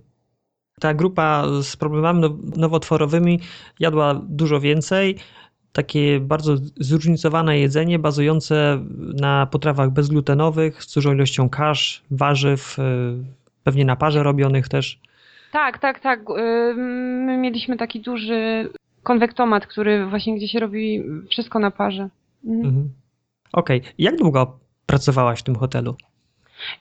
Ta 0.79 0.93
grupa 0.93 1.45
z 1.61 1.75
problemami 1.75 2.21
nowotworowymi 2.57 3.39
jadła 3.79 4.21
dużo 4.29 4.59
więcej. 4.59 5.15
Takie 5.71 6.19
bardzo 6.19 6.55
zróżnicowane 6.79 7.59
jedzenie, 7.59 7.99
bazujące 7.99 8.85
na 9.21 9.45
potrawach 9.45 9.91
bezglutenowych, 9.91 10.83
z 10.83 10.93
dużą 10.93 11.13
ilością 11.13 11.49
kasz, 11.49 12.03
warzyw, 12.11 12.79
y, 12.79 12.83
pewnie 13.63 13.85
na 13.85 13.95
parze 13.95 14.23
robionych 14.23 14.69
też. 14.69 14.99
Tak, 15.51 15.77
tak, 15.77 15.99
tak. 15.99 16.19
Y, 16.19 16.73
my 16.75 17.37
mieliśmy 17.37 17.77
taki 17.77 17.99
duży 17.99 18.69
konwektomat, 19.03 19.67
który 19.67 20.05
właśnie 20.05 20.35
gdzie 20.35 20.47
się 20.47 20.59
robi 20.59 21.03
wszystko 21.29 21.59
na 21.59 21.71
parze. 21.71 22.09
Mhm. 22.45 22.65
mhm. 22.65 22.89
Okej. 23.53 23.79
Okay. 23.79 23.93
Jak 23.97 24.15
długo 24.15 24.59
pracowałaś 24.85 25.39
w 25.39 25.43
tym 25.43 25.55
hotelu? 25.55 25.95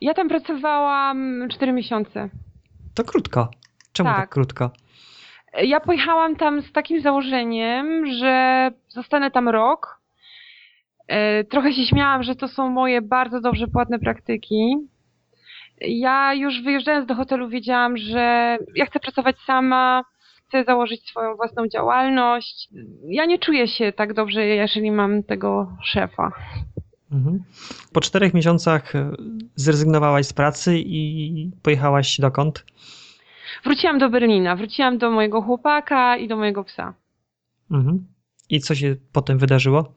Ja 0.00 0.14
tam 0.14 0.28
pracowałam 0.28 1.48
4 1.50 1.72
miesiące. 1.72 2.28
To 2.94 3.04
krótko. 3.04 3.48
Czemu 3.92 4.08
tak, 4.08 4.18
tak 4.18 4.30
krótko? 4.30 4.70
Ja 5.62 5.80
pojechałam 5.80 6.36
tam 6.36 6.62
z 6.62 6.72
takim 6.72 7.00
założeniem, 7.00 8.06
że 8.06 8.70
zostanę 8.88 9.30
tam 9.30 9.48
rok. 9.48 10.00
E, 11.08 11.44
trochę 11.44 11.72
się 11.72 11.84
śmiałam, 11.84 12.22
że 12.22 12.34
to 12.34 12.48
są 12.48 12.68
moje 12.68 13.02
bardzo 13.02 13.40
dobrze 13.40 13.68
płatne 13.68 13.98
praktyki. 13.98 14.76
Ja 15.84 16.34
już 16.34 16.62
wyjeżdżając 16.62 17.06
do 17.06 17.14
hotelu 17.14 17.48
wiedziałam, 17.48 17.96
że 17.96 18.58
ja 18.74 18.86
chcę 18.86 19.00
pracować 19.00 19.36
sama, 19.46 20.04
chcę 20.48 20.64
założyć 20.64 21.08
swoją 21.08 21.36
własną 21.36 21.68
działalność. 21.68 22.68
Ja 23.08 23.24
nie 23.24 23.38
czuję 23.38 23.68
się 23.68 23.92
tak 23.92 24.14
dobrze, 24.14 24.46
jeżeli 24.46 24.90
mam 24.90 25.22
tego 25.22 25.76
szefa. 25.82 26.32
Mhm. 27.12 27.42
Po 27.92 28.00
czterech 28.00 28.34
miesiącach 28.34 28.96
e, 28.96 29.12
zrezygnowałaś 29.54 30.26
z 30.26 30.32
pracy 30.32 30.78
i 30.78 31.50
pojechałaś 31.62 32.20
dokąd? 32.20 32.64
Wróciłam 33.64 33.98
do 33.98 34.10
Berlina, 34.10 34.56
wróciłam 34.56 34.98
do 34.98 35.10
mojego 35.10 35.42
chłopaka 35.42 36.16
i 36.16 36.28
do 36.28 36.36
mojego 36.36 36.64
psa. 36.64 36.94
Mhm. 37.70 38.06
I 38.50 38.60
co 38.60 38.74
się 38.74 38.96
potem 39.12 39.38
wydarzyło? 39.38 39.92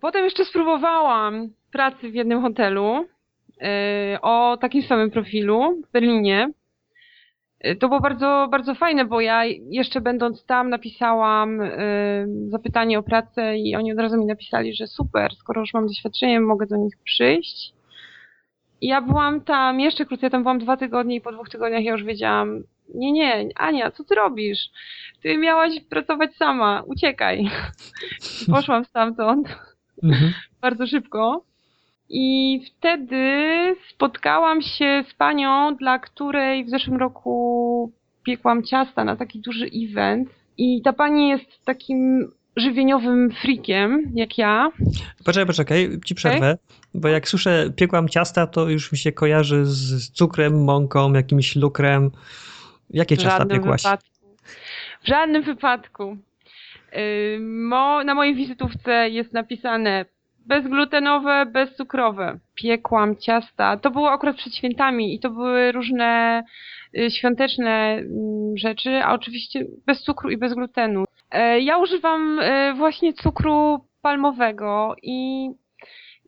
Potem 0.00 0.24
jeszcze 0.24 0.44
spróbowałam 0.44 1.48
pracy 1.72 2.10
w 2.10 2.14
jednym 2.14 2.42
hotelu 2.42 3.06
o 4.22 4.56
takim 4.60 4.82
samym 4.82 5.10
profilu 5.10 5.82
w 5.88 5.92
Berlinie. 5.92 6.50
Y, 7.66 7.76
to 7.76 7.88
było 7.88 8.00
bardzo, 8.00 8.48
bardzo 8.50 8.74
fajne, 8.74 9.04
bo 9.04 9.20
ja 9.20 9.44
jeszcze 9.70 10.00
będąc 10.00 10.44
tam 10.44 10.70
napisałam 10.70 11.60
y, 11.60 12.26
zapytanie 12.48 12.98
o 12.98 13.02
pracę 13.02 13.58
i 13.58 13.76
oni 13.76 13.92
od 13.92 13.98
razu 13.98 14.18
mi 14.18 14.26
napisali, 14.26 14.74
że 14.74 14.86
super, 14.86 15.34
skoro 15.34 15.60
już 15.60 15.74
mam 15.74 15.86
doświadczenie, 15.86 16.40
mogę 16.40 16.66
do 16.66 16.76
nich 16.76 16.94
przyjść. 17.04 17.72
Ja 18.80 19.02
byłam 19.02 19.40
tam 19.40 19.80
jeszcze 19.80 20.06
krócej, 20.06 20.30
tam 20.30 20.42
byłam 20.42 20.58
dwa 20.58 20.76
tygodnie 20.76 21.16
i 21.16 21.20
po 21.20 21.32
dwóch 21.32 21.48
tygodniach 21.48 21.84
ja 21.84 21.92
już 21.92 22.04
wiedziałam, 22.04 22.62
nie, 22.94 23.12
nie, 23.12 23.48
Ania, 23.56 23.90
co 23.90 24.04
ty 24.04 24.14
robisz? 24.14 24.70
Ty 25.22 25.38
miałaś 25.38 25.80
pracować 25.90 26.36
sama, 26.36 26.82
uciekaj. 26.86 27.50
Poszłam 28.52 28.84
stamtąd 28.84 29.48
mhm. 30.02 30.32
bardzo 30.62 30.86
szybko. 30.86 31.44
I 32.16 32.60
wtedy 32.66 33.16
spotkałam 33.90 34.62
się 34.62 35.04
z 35.10 35.14
panią, 35.14 35.76
dla 35.76 35.98
której 35.98 36.64
w 36.64 36.70
zeszłym 36.70 36.96
roku 36.96 37.92
piekłam 38.22 38.62
ciasta 38.62 39.04
na 39.04 39.16
taki 39.16 39.40
duży 39.40 39.70
event. 39.84 40.28
I 40.58 40.82
ta 40.82 40.92
pani 40.92 41.28
jest 41.28 41.64
takim 41.64 42.30
żywieniowym 42.56 43.30
frikiem, 43.42 44.12
jak 44.14 44.38
ja. 44.38 44.70
Poczekaj, 45.24 45.46
poczekaj, 45.46 46.00
ci 46.04 46.14
przerwę, 46.14 46.50
okay. 46.50 46.58
bo 46.94 47.08
jak 47.08 47.28
słyszę 47.28 47.70
piekłam 47.76 48.08
ciasta, 48.08 48.46
to 48.46 48.68
już 48.68 48.92
mi 48.92 48.98
się 48.98 49.12
kojarzy 49.12 49.64
z 49.64 50.10
cukrem, 50.10 50.64
mąką, 50.64 51.12
jakimś 51.12 51.56
lukrem. 51.56 52.10
Jakie 52.90 53.16
ciasta 53.16 53.46
piekłaś? 53.46 53.82
Wypadku. 53.82 54.08
W 55.02 55.08
żadnym 55.08 55.42
wypadku. 55.42 56.16
Na 58.04 58.14
mojej 58.14 58.34
wizytówce 58.34 59.10
jest 59.10 59.32
napisane 59.32 60.04
bezglutenowe, 60.46 61.46
bezcukrowe. 61.46 62.38
Piekłam 62.54 63.16
ciasta. 63.16 63.76
To 63.76 63.90
było 63.90 64.10
akurat 64.10 64.36
przed 64.36 64.54
świętami 64.54 65.14
i 65.14 65.20
to 65.20 65.30
były 65.30 65.72
różne 65.72 66.42
y, 66.98 67.10
świąteczne 67.10 67.70
mm, 67.70 68.56
rzeczy, 68.56 69.04
a 69.04 69.14
oczywiście 69.14 69.64
bez 69.86 70.02
cukru 70.02 70.30
i 70.30 70.36
bez 70.36 70.54
glutenu. 70.54 71.04
E, 71.30 71.60
ja 71.60 71.78
używam 71.78 72.38
e, 72.42 72.74
właśnie 72.74 73.12
cukru 73.12 73.84
palmowego 74.02 74.94
i 75.02 75.48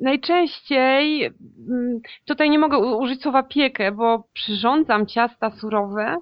najczęściej 0.00 1.24
mm, 1.24 2.00
tutaj 2.24 2.50
nie 2.50 2.58
mogę 2.58 2.78
użyć 2.78 3.22
słowa 3.22 3.42
piekę, 3.42 3.92
bo 3.92 4.24
przyrządzam 4.32 5.06
ciasta 5.06 5.50
surowe, 5.50 6.16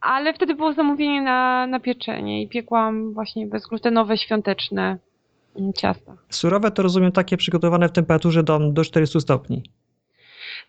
ale 0.00 0.34
wtedy 0.34 0.54
było 0.54 0.72
zamówienie 0.72 1.22
na, 1.22 1.66
na 1.66 1.80
pieczenie 1.80 2.42
i 2.42 2.48
piekłam 2.48 3.12
właśnie 3.12 3.46
bezglutenowe, 3.46 4.18
świąteczne 4.18 4.98
ciasta. 5.76 6.16
Surowe 6.28 6.70
to 6.70 6.82
rozumiem 6.82 7.12
takie 7.12 7.36
przygotowane 7.36 7.88
w 7.88 7.92
temperaturze 7.92 8.42
do, 8.42 8.58
do 8.58 8.84
400 8.84 9.20
stopni. 9.20 9.62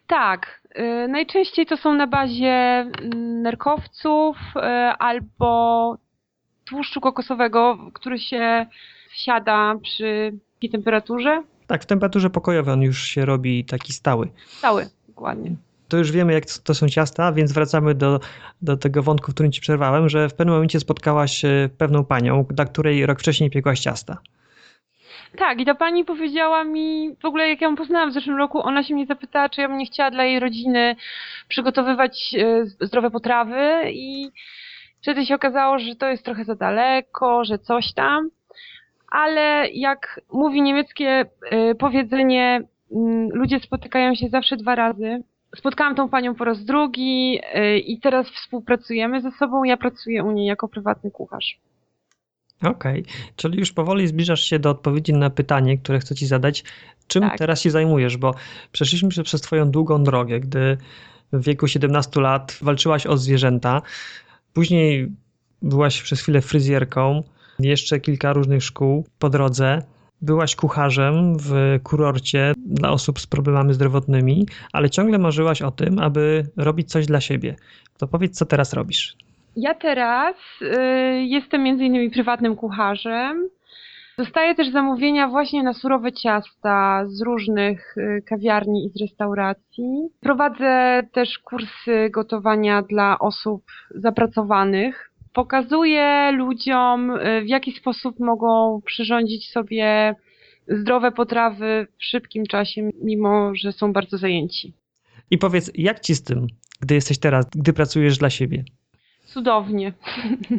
Tak, 0.07 0.61
y, 0.79 1.07
najczęściej 1.07 1.65
to 1.65 1.77
są 1.77 1.93
na 1.93 2.07
bazie 2.07 2.47
mm, 2.47 3.41
nerkowców 3.41 4.37
y, 4.55 4.59
albo 4.99 5.97
tłuszczu 6.65 7.01
kokosowego, 7.01 7.77
który 7.93 8.19
się 8.19 8.65
wsiada 9.11 9.75
przy 9.81 10.33
takiej 10.55 10.69
temperaturze. 10.69 11.43
Tak, 11.67 11.83
w 11.83 11.85
temperaturze 11.85 12.29
pokojowej 12.29 12.73
on 12.73 12.81
już 12.81 13.03
się 13.03 13.25
robi 13.25 13.65
taki 13.65 13.93
stały. 13.93 14.29
Stały, 14.47 14.89
dokładnie. 15.07 15.55
To 15.87 15.97
już 15.97 16.11
wiemy, 16.11 16.33
jak 16.33 16.45
to 16.45 16.73
są 16.73 16.89
ciasta, 16.89 17.31
więc 17.31 17.51
wracamy 17.51 17.95
do, 17.95 18.19
do 18.61 18.77
tego 18.77 19.03
wątku, 19.03 19.31
w 19.31 19.33
którym 19.33 19.51
ci 19.51 19.61
przerwałem, 19.61 20.09
że 20.09 20.29
w 20.29 20.33
pewnym 20.33 20.53
momencie 20.53 20.79
spotkałaś 20.79 21.45
e, 21.45 21.69
pewną 21.77 22.05
panią, 22.05 22.45
dla 22.49 22.65
której 22.65 23.05
rok 23.05 23.19
wcześniej 23.19 23.49
piekłaś 23.49 23.79
ciasta. 23.79 24.17
Tak, 25.37 25.59
i 25.59 25.65
ta 25.65 25.75
pani 25.75 26.05
powiedziała 26.05 26.63
mi, 26.63 27.15
w 27.21 27.25
ogóle 27.25 27.49
jak 27.49 27.61
ja 27.61 27.67
ją 27.67 27.75
poznałam 27.75 28.09
w 28.09 28.13
zeszłym 28.13 28.37
roku, 28.37 28.61
ona 28.61 28.83
się 28.83 28.93
mnie 28.93 29.05
zapytała, 29.05 29.49
czy 29.49 29.61
ja 29.61 29.67
bym 29.67 29.77
nie 29.77 29.85
chciała 29.85 30.11
dla 30.11 30.23
jej 30.23 30.39
rodziny 30.39 30.95
przygotowywać 31.47 32.35
e, 32.37 32.65
zdrowe 32.65 33.11
potrawy 33.11 33.81
i 33.91 34.29
wtedy 35.01 35.25
się 35.25 35.35
okazało, 35.35 35.79
że 35.79 35.95
to 35.95 36.07
jest 36.07 36.25
trochę 36.25 36.45
za 36.45 36.55
daleko, 36.55 37.45
że 37.45 37.59
coś 37.59 37.93
tam, 37.93 38.29
ale 39.11 39.69
jak 39.73 40.21
mówi 40.31 40.61
niemieckie 40.61 41.25
e, 41.51 41.75
powiedzenie, 41.75 42.61
ludzie 43.31 43.59
spotykają 43.59 44.15
się 44.15 44.29
zawsze 44.29 44.57
dwa 44.57 44.75
razy. 44.75 45.23
Spotkałam 45.55 45.95
tą 45.95 46.09
panią 46.09 46.35
po 46.35 46.45
raz 46.45 46.65
drugi 46.65 47.39
e, 47.53 47.77
i 47.77 47.99
teraz 47.99 48.29
współpracujemy 48.29 49.21
ze 49.21 49.31
sobą. 49.31 49.63
Ja 49.63 49.77
pracuję 49.77 50.23
u 50.23 50.31
niej 50.31 50.45
jako 50.45 50.67
prywatny 50.67 51.11
kucharz. 51.11 51.59
Okej, 52.63 53.01
okay. 53.01 53.13
czyli 53.35 53.59
już 53.59 53.71
powoli 53.71 54.07
zbliżasz 54.07 54.43
się 54.43 54.59
do 54.59 54.69
odpowiedzi 54.69 55.13
na 55.13 55.29
pytanie, 55.29 55.77
które 55.77 55.99
chcę 55.99 56.15
ci 56.15 56.27
zadać. 56.27 56.63
Czym 57.07 57.23
Tak. 57.23 57.37
teraz 57.37 57.61
się 57.61 57.71
zajmujesz? 57.71 58.17
Bo 58.17 58.35
przeszliśmy 58.71 59.11
się 59.11 59.23
przez 59.23 59.41
twoją 59.41 59.71
długą 59.71 60.03
drogę, 60.03 60.39
gdy 60.39 60.77
w 61.33 61.43
wieku 61.43 61.67
17 61.67 62.21
lat 62.21 62.57
walczyłaś 62.61 63.07
o 63.07 63.17
zwierzęta. 63.17 63.81
Później 64.53 65.11
byłaś 65.61 66.01
przez 66.01 66.21
chwilę 66.21 66.41
fryzjerką, 66.41 67.23
jeszcze 67.59 67.99
kilka 67.99 68.33
różnych 68.33 68.63
szkół 68.63 69.05
po 69.19 69.29
drodze. 69.29 69.81
Byłaś 70.21 70.55
kucharzem 70.55 71.37
w 71.39 71.79
kurorcie 71.83 72.53
dla 72.65 72.91
osób 72.91 73.19
z 73.19 73.27
problemami 73.27 73.73
zdrowotnymi, 73.73 74.47
ale 74.73 74.89
ciągle 74.89 75.17
marzyłaś 75.17 75.61
o 75.61 75.71
tym, 75.71 75.99
aby 75.99 76.47
robić 76.57 76.89
coś 76.89 77.05
dla 77.05 77.21
siebie. 77.21 77.55
To 77.97 78.07
powiedz, 78.07 78.37
co 78.37 78.45
teraz 78.45 78.73
robisz? 78.73 79.15
Ja 79.55 79.73
teraz 79.73 80.35
y, 80.61 80.67
jestem 81.23 81.63
między 81.63 81.85
innymi 81.85 82.09
prywatnym 82.09 82.55
kucharzem. 82.55 83.49
Dostaję 84.17 84.55
też 84.55 84.71
zamówienia 84.71 85.27
właśnie 85.27 85.63
na 85.63 85.73
surowe 85.73 86.11
ciasta 86.11 87.03
z 87.05 87.21
różnych 87.21 87.97
y, 87.97 88.21
kawiarni 88.25 88.85
i 88.85 88.89
z 88.89 89.01
restauracji. 89.01 90.07
Prowadzę 90.19 91.03
też 91.11 91.39
kursy 91.39 92.09
gotowania 92.09 92.81
dla 92.81 93.19
osób 93.19 93.63
zapracowanych. 93.95 95.11
Pokazuję 95.33 96.31
ludziom, 96.31 97.11
y, 97.11 97.41
w 97.41 97.47
jaki 97.47 97.71
sposób 97.71 98.19
mogą 98.19 98.81
przyrządzić 98.85 99.51
sobie 99.51 100.15
zdrowe 100.67 101.11
potrawy 101.11 101.87
w 101.99 102.03
szybkim 102.03 102.45
czasie, 102.45 102.89
mimo 103.03 103.55
że 103.55 103.71
są 103.71 103.93
bardzo 103.93 104.17
zajęci. 104.17 104.73
I 105.31 105.37
powiedz, 105.37 105.71
jak 105.75 105.99
ci 105.99 106.15
z 106.15 106.23
tym, 106.23 106.47
gdy 106.81 106.95
jesteś 106.95 107.19
teraz, 107.19 107.45
gdy 107.55 107.73
pracujesz 107.73 108.17
dla 108.17 108.29
siebie? 108.29 108.63
Cudownie. 109.33 109.93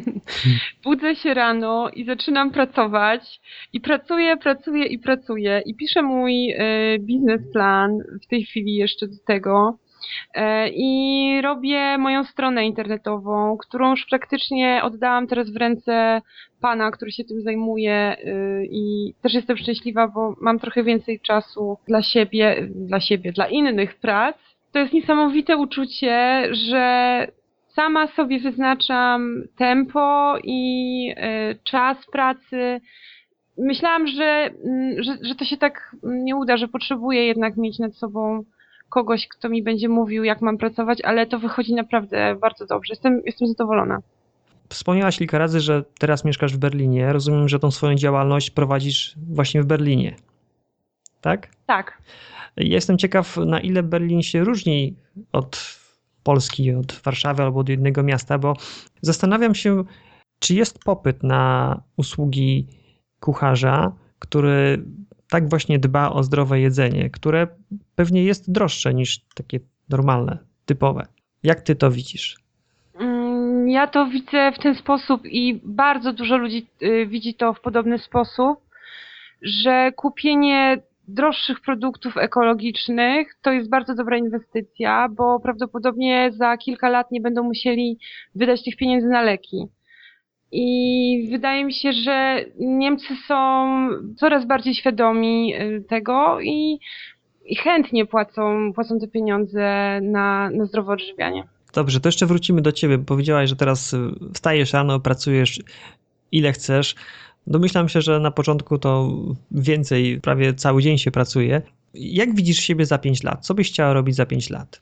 Budzę 0.83 1.15
się 1.15 1.33
rano 1.33 1.89
i 1.89 2.05
zaczynam 2.05 2.51
pracować. 2.51 3.39
I 3.73 3.81
pracuję, 3.81 4.37
pracuję 4.37 4.85
i 4.85 4.99
pracuję. 4.99 5.61
I 5.65 5.75
piszę 5.75 6.01
mój 6.01 6.51
y, 6.51 6.99
biznesplan 6.99 7.97
w 8.23 8.27
tej 8.27 8.43
chwili 8.43 8.75
jeszcze 8.75 9.07
do 9.07 9.15
tego. 9.27 9.77
Y, 10.37 10.41
I 10.73 11.41
robię 11.43 11.97
moją 11.97 12.23
stronę 12.23 12.65
internetową, 12.65 13.57
którą 13.57 13.91
już 13.91 14.05
praktycznie 14.05 14.81
oddałam 14.83 15.27
teraz 15.27 15.49
w 15.49 15.57
ręce 15.57 16.21
pana, 16.61 16.91
który 16.91 17.11
się 17.11 17.23
tym 17.23 17.41
zajmuje. 17.41 18.17
Y, 18.19 18.67
I 18.71 19.13
też 19.21 19.33
jestem 19.33 19.57
szczęśliwa, 19.57 20.07
bo 20.07 20.35
mam 20.41 20.59
trochę 20.59 20.83
więcej 20.83 21.19
czasu 21.19 21.77
dla 21.87 22.01
siebie, 22.01 22.67
dla 22.69 22.99
siebie, 22.99 23.31
dla 23.31 23.47
innych 23.47 23.95
prac. 23.95 24.35
To 24.71 24.79
jest 24.79 24.93
niesamowite 24.93 25.57
uczucie, 25.57 26.43
że 26.51 27.27
sama 27.75 28.07
sobie 28.07 28.39
wyznaczam 28.39 29.43
tempo 29.57 30.35
i 30.43 31.09
y, 31.51 31.59
czas 31.63 31.97
pracy. 32.11 32.81
Myślałam, 33.57 34.07
że, 34.07 34.49
y, 34.99 35.03
że, 35.03 35.17
że 35.21 35.35
to 35.35 35.45
się 35.45 35.57
tak 35.57 35.95
nie 36.03 36.35
uda, 36.35 36.57
że 36.57 36.67
potrzebuję 36.67 37.25
jednak 37.25 37.57
mieć 37.57 37.79
nad 37.79 37.95
sobą 37.95 38.43
kogoś, 38.89 39.27
kto 39.27 39.49
mi 39.49 39.63
będzie 39.63 39.89
mówił, 39.89 40.23
jak 40.23 40.41
mam 40.41 40.57
pracować, 40.57 41.01
ale 41.01 41.25
to 41.25 41.39
wychodzi 41.39 41.73
naprawdę 41.73 42.35
bardzo 42.41 42.65
dobrze. 42.65 42.91
Jestem, 42.93 43.21
jestem 43.25 43.47
zadowolona. 43.47 43.99
Wspomniałaś 44.69 45.17
kilka 45.17 45.37
razy, 45.37 45.59
że 45.59 45.83
teraz 45.99 46.25
mieszkasz 46.25 46.53
w 46.53 46.57
Berlinie. 46.57 47.13
Rozumiem, 47.13 47.49
że 47.49 47.59
tą 47.59 47.71
swoją 47.71 47.95
działalność 47.95 48.51
prowadzisz 48.51 49.15
właśnie 49.29 49.61
w 49.61 49.65
Berlinie. 49.65 50.15
Tak? 51.21 51.47
Tak. 51.65 52.01
Jestem 52.57 52.97
ciekaw, 52.97 53.37
na 53.37 53.59
ile 53.59 53.83
Berlin 53.83 54.21
się 54.21 54.43
różni 54.43 54.95
od 55.31 55.84
Polski, 56.25 56.73
od 56.73 57.01
Warszawy 57.03 57.43
albo 57.43 57.59
od 57.59 57.69
jednego 57.69 58.03
miasta, 58.03 58.37
bo 58.37 58.53
zastanawiam 59.01 59.55
się, 59.55 59.83
czy 60.39 60.55
jest 60.55 60.79
popyt 60.83 61.23
na 61.23 61.81
usługi 61.97 62.67
kucharza, 63.19 63.91
który 64.19 64.85
tak 65.29 65.49
właśnie 65.49 65.79
dba 65.79 66.09
o 66.09 66.23
zdrowe 66.23 66.59
jedzenie, 66.59 67.09
które 67.09 67.47
pewnie 67.95 68.23
jest 68.23 68.51
droższe 68.51 68.93
niż 68.93 69.19
takie 69.35 69.59
normalne, 69.89 70.37
typowe. 70.65 71.07
Jak 71.43 71.61
ty 71.61 71.75
to 71.75 71.91
widzisz? 71.91 72.37
Mm, 72.99 73.69
ja 73.69 73.87
to 73.87 74.07
widzę 74.07 74.51
w 74.51 74.59
ten 74.59 74.75
sposób 74.75 75.25
i 75.25 75.61
bardzo 75.63 76.13
dużo 76.13 76.37
ludzi 76.37 76.67
y, 76.81 77.07
widzi 77.07 77.33
to 77.33 77.53
w 77.53 77.61
podobny 77.61 77.99
sposób, 77.99 78.59
że 79.41 79.91
kupienie 79.95 80.81
droższych 81.07 81.61
produktów 81.61 82.17
ekologicznych 82.17 83.27
to 83.41 83.51
jest 83.51 83.69
bardzo 83.69 83.95
dobra 83.95 84.17
inwestycja, 84.17 85.09
bo 85.09 85.39
prawdopodobnie 85.39 86.31
za 86.31 86.57
kilka 86.57 86.89
lat 86.89 87.11
nie 87.11 87.21
będą 87.21 87.43
musieli 87.43 87.97
wydać 88.35 88.63
tych 88.63 88.75
pieniędzy 88.75 89.07
na 89.07 89.21
leki. 89.21 89.67
I 90.51 91.27
wydaje 91.31 91.65
mi 91.65 91.73
się, 91.73 91.93
że 91.93 92.45
Niemcy 92.59 93.15
są 93.27 93.65
coraz 94.17 94.45
bardziej 94.45 94.73
świadomi 94.73 95.55
y, 95.55 95.83
tego 95.89 96.41
i, 96.41 96.79
i 97.45 97.55
chętnie 97.55 98.05
płacą, 98.05 98.73
płacą 98.73 98.99
te 98.99 99.07
pieniądze 99.07 99.99
na, 100.01 100.49
na 100.49 100.65
zdrowe 100.65 100.93
odżywianie. 100.93 101.43
Dobrze, 101.73 101.99
to 101.99 102.07
jeszcze 102.07 102.25
wrócimy 102.25 102.61
do 102.61 102.71
ciebie. 102.71 102.97
Powiedziałaś, 102.97 103.49
że 103.49 103.55
teraz 103.55 103.95
wstajesz 104.33 104.73
rano, 104.73 104.99
pracujesz 104.99 105.59
ile 106.31 106.51
chcesz. 106.51 106.95
Domyślam 107.47 107.89
się, 107.89 108.01
że 108.01 108.19
na 108.19 108.31
początku 108.31 108.77
to 108.77 109.09
więcej, 109.51 110.21
prawie 110.21 110.53
cały 110.53 110.81
dzień 110.81 110.97
się 110.97 111.11
pracuje. 111.11 111.61
Jak 111.93 112.35
widzisz 112.35 112.57
siebie 112.57 112.85
za 112.85 112.97
5 112.97 113.23
lat? 113.23 113.45
Co 113.45 113.53
byś 113.53 113.71
chciała 113.71 113.93
robić 113.93 114.15
za 114.15 114.25
5 114.25 114.49
lat? 114.49 114.79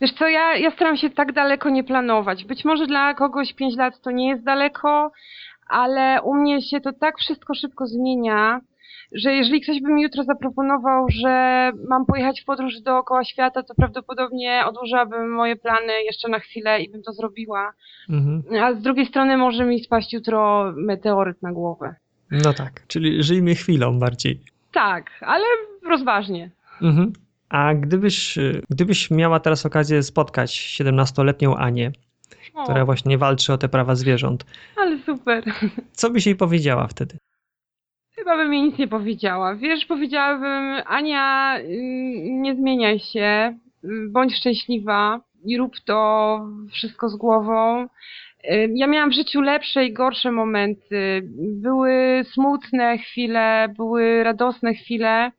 Wiesz 0.00 0.12
co, 0.12 0.28
ja, 0.28 0.56
ja 0.56 0.70
staram 0.70 0.96
się 0.96 1.10
tak 1.10 1.32
daleko 1.32 1.70
nie 1.70 1.84
planować. 1.84 2.44
Być 2.44 2.64
może 2.64 2.86
dla 2.86 3.14
kogoś 3.14 3.52
5 3.52 3.76
lat 3.76 4.00
to 4.00 4.10
nie 4.10 4.28
jest 4.28 4.44
daleko, 4.44 5.12
ale 5.68 6.22
u 6.22 6.34
mnie 6.34 6.62
się 6.62 6.80
to 6.80 6.92
tak 6.92 7.18
wszystko 7.18 7.54
szybko 7.54 7.86
zmienia, 7.86 8.60
że 9.12 9.32
jeżeli 9.32 9.60
ktoś 9.60 9.80
by 9.80 9.88
mi 9.92 10.02
jutro 10.02 10.24
zaproponował, 10.24 11.06
że 11.08 11.72
mam 11.88 12.06
pojechać 12.06 12.40
w 12.40 12.44
podróż 12.44 12.80
dookoła 12.80 13.24
świata, 13.24 13.62
to 13.62 13.74
prawdopodobnie 13.74 14.62
odłożyłabym 14.66 15.30
moje 15.30 15.56
plany 15.56 15.92
jeszcze 16.04 16.28
na 16.28 16.38
chwilę 16.38 16.82
i 16.82 16.90
bym 16.90 17.02
to 17.02 17.12
zrobiła. 17.12 17.72
Mhm. 18.10 18.42
A 18.62 18.72
z 18.72 18.82
drugiej 18.82 19.06
strony 19.06 19.36
może 19.36 19.64
mi 19.64 19.80
spaść 19.80 20.12
jutro 20.12 20.72
meteoryt 20.76 21.42
na 21.42 21.52
głowę. 21.52 21.94
No 22.30 22.52
tak, 22.52 22.86
czyli 22.86 23.22
żyjmy 23.22 23.54
chwilą 23.54 23.98
bardziej. 23.98 24.40
Tak, 24.72 25.10
ale 25.20 25.44
rozważnie. 25.88 26.50
Mhm. 26.82 27.12
A 27.48 27.74
gdybyś, 27.74 28.38
gdybyś 28.70 29.10
miała 29.10 29.40
teraz 29.40 29.66
okazję 29.66 30.02
spotkać 30.02 30.50
17-letnią 30.80 31.56
Anię, 31.56 31.92
o. 32.54 32.64
która 32.64 32.84
właśnie 32.84 33.18
walczy 33.18 33.52
o 33.52 33.58
te 33.58 33.68
prawa 33.68 33.94
zwierząt. 33.94 34.46
Ale 34.76 34.98
super. 34.98 35.44
Co 35.92 36.10
byś 36.10 36.26
jej 36.26 36.36
powiedziała 36.36 36.86
wtedy? 36.86 37.18
Chyba 38.14 38.36
bym 38.36 38.54
jej 38.54 38.62
nic 38.62 38.78
nie 38.78 38.88
powiedziała. 38.88 39.54
Wiesz, 39.54 39.86
powiedziałabym, 39.86 40.82
Ania, 40.86 41.58
y, 41.58 41.64
nie 42.30 42.54
zmieniaj 42.54 42.98
się, 42.98 43.58
y, 43.84 43.88
bądź 44.08 44.36
szczęśliwa 44.36 45.20
i 45.44 45.58
rób 45.58 45.72
to 45.84 46.40
wszystko 46.72 47.08
z 47.08 47.16
głową. 47.16 47.88
Ja 48.74 48.86
miałam 48.86 49.10
w 49.10 49.14
życiu 49.14 49.40
lepsze 49.40 49.84
i 49.84 49.92
gorsze 49.92 50.32
momenty. 50.32 51.28
Były 51.38 52.24
smutne 52.32 52.98
chwile, 52.98 53.74
były 53.76 54.24
radosne 54.24 54.74
chwile, 54.74 55.32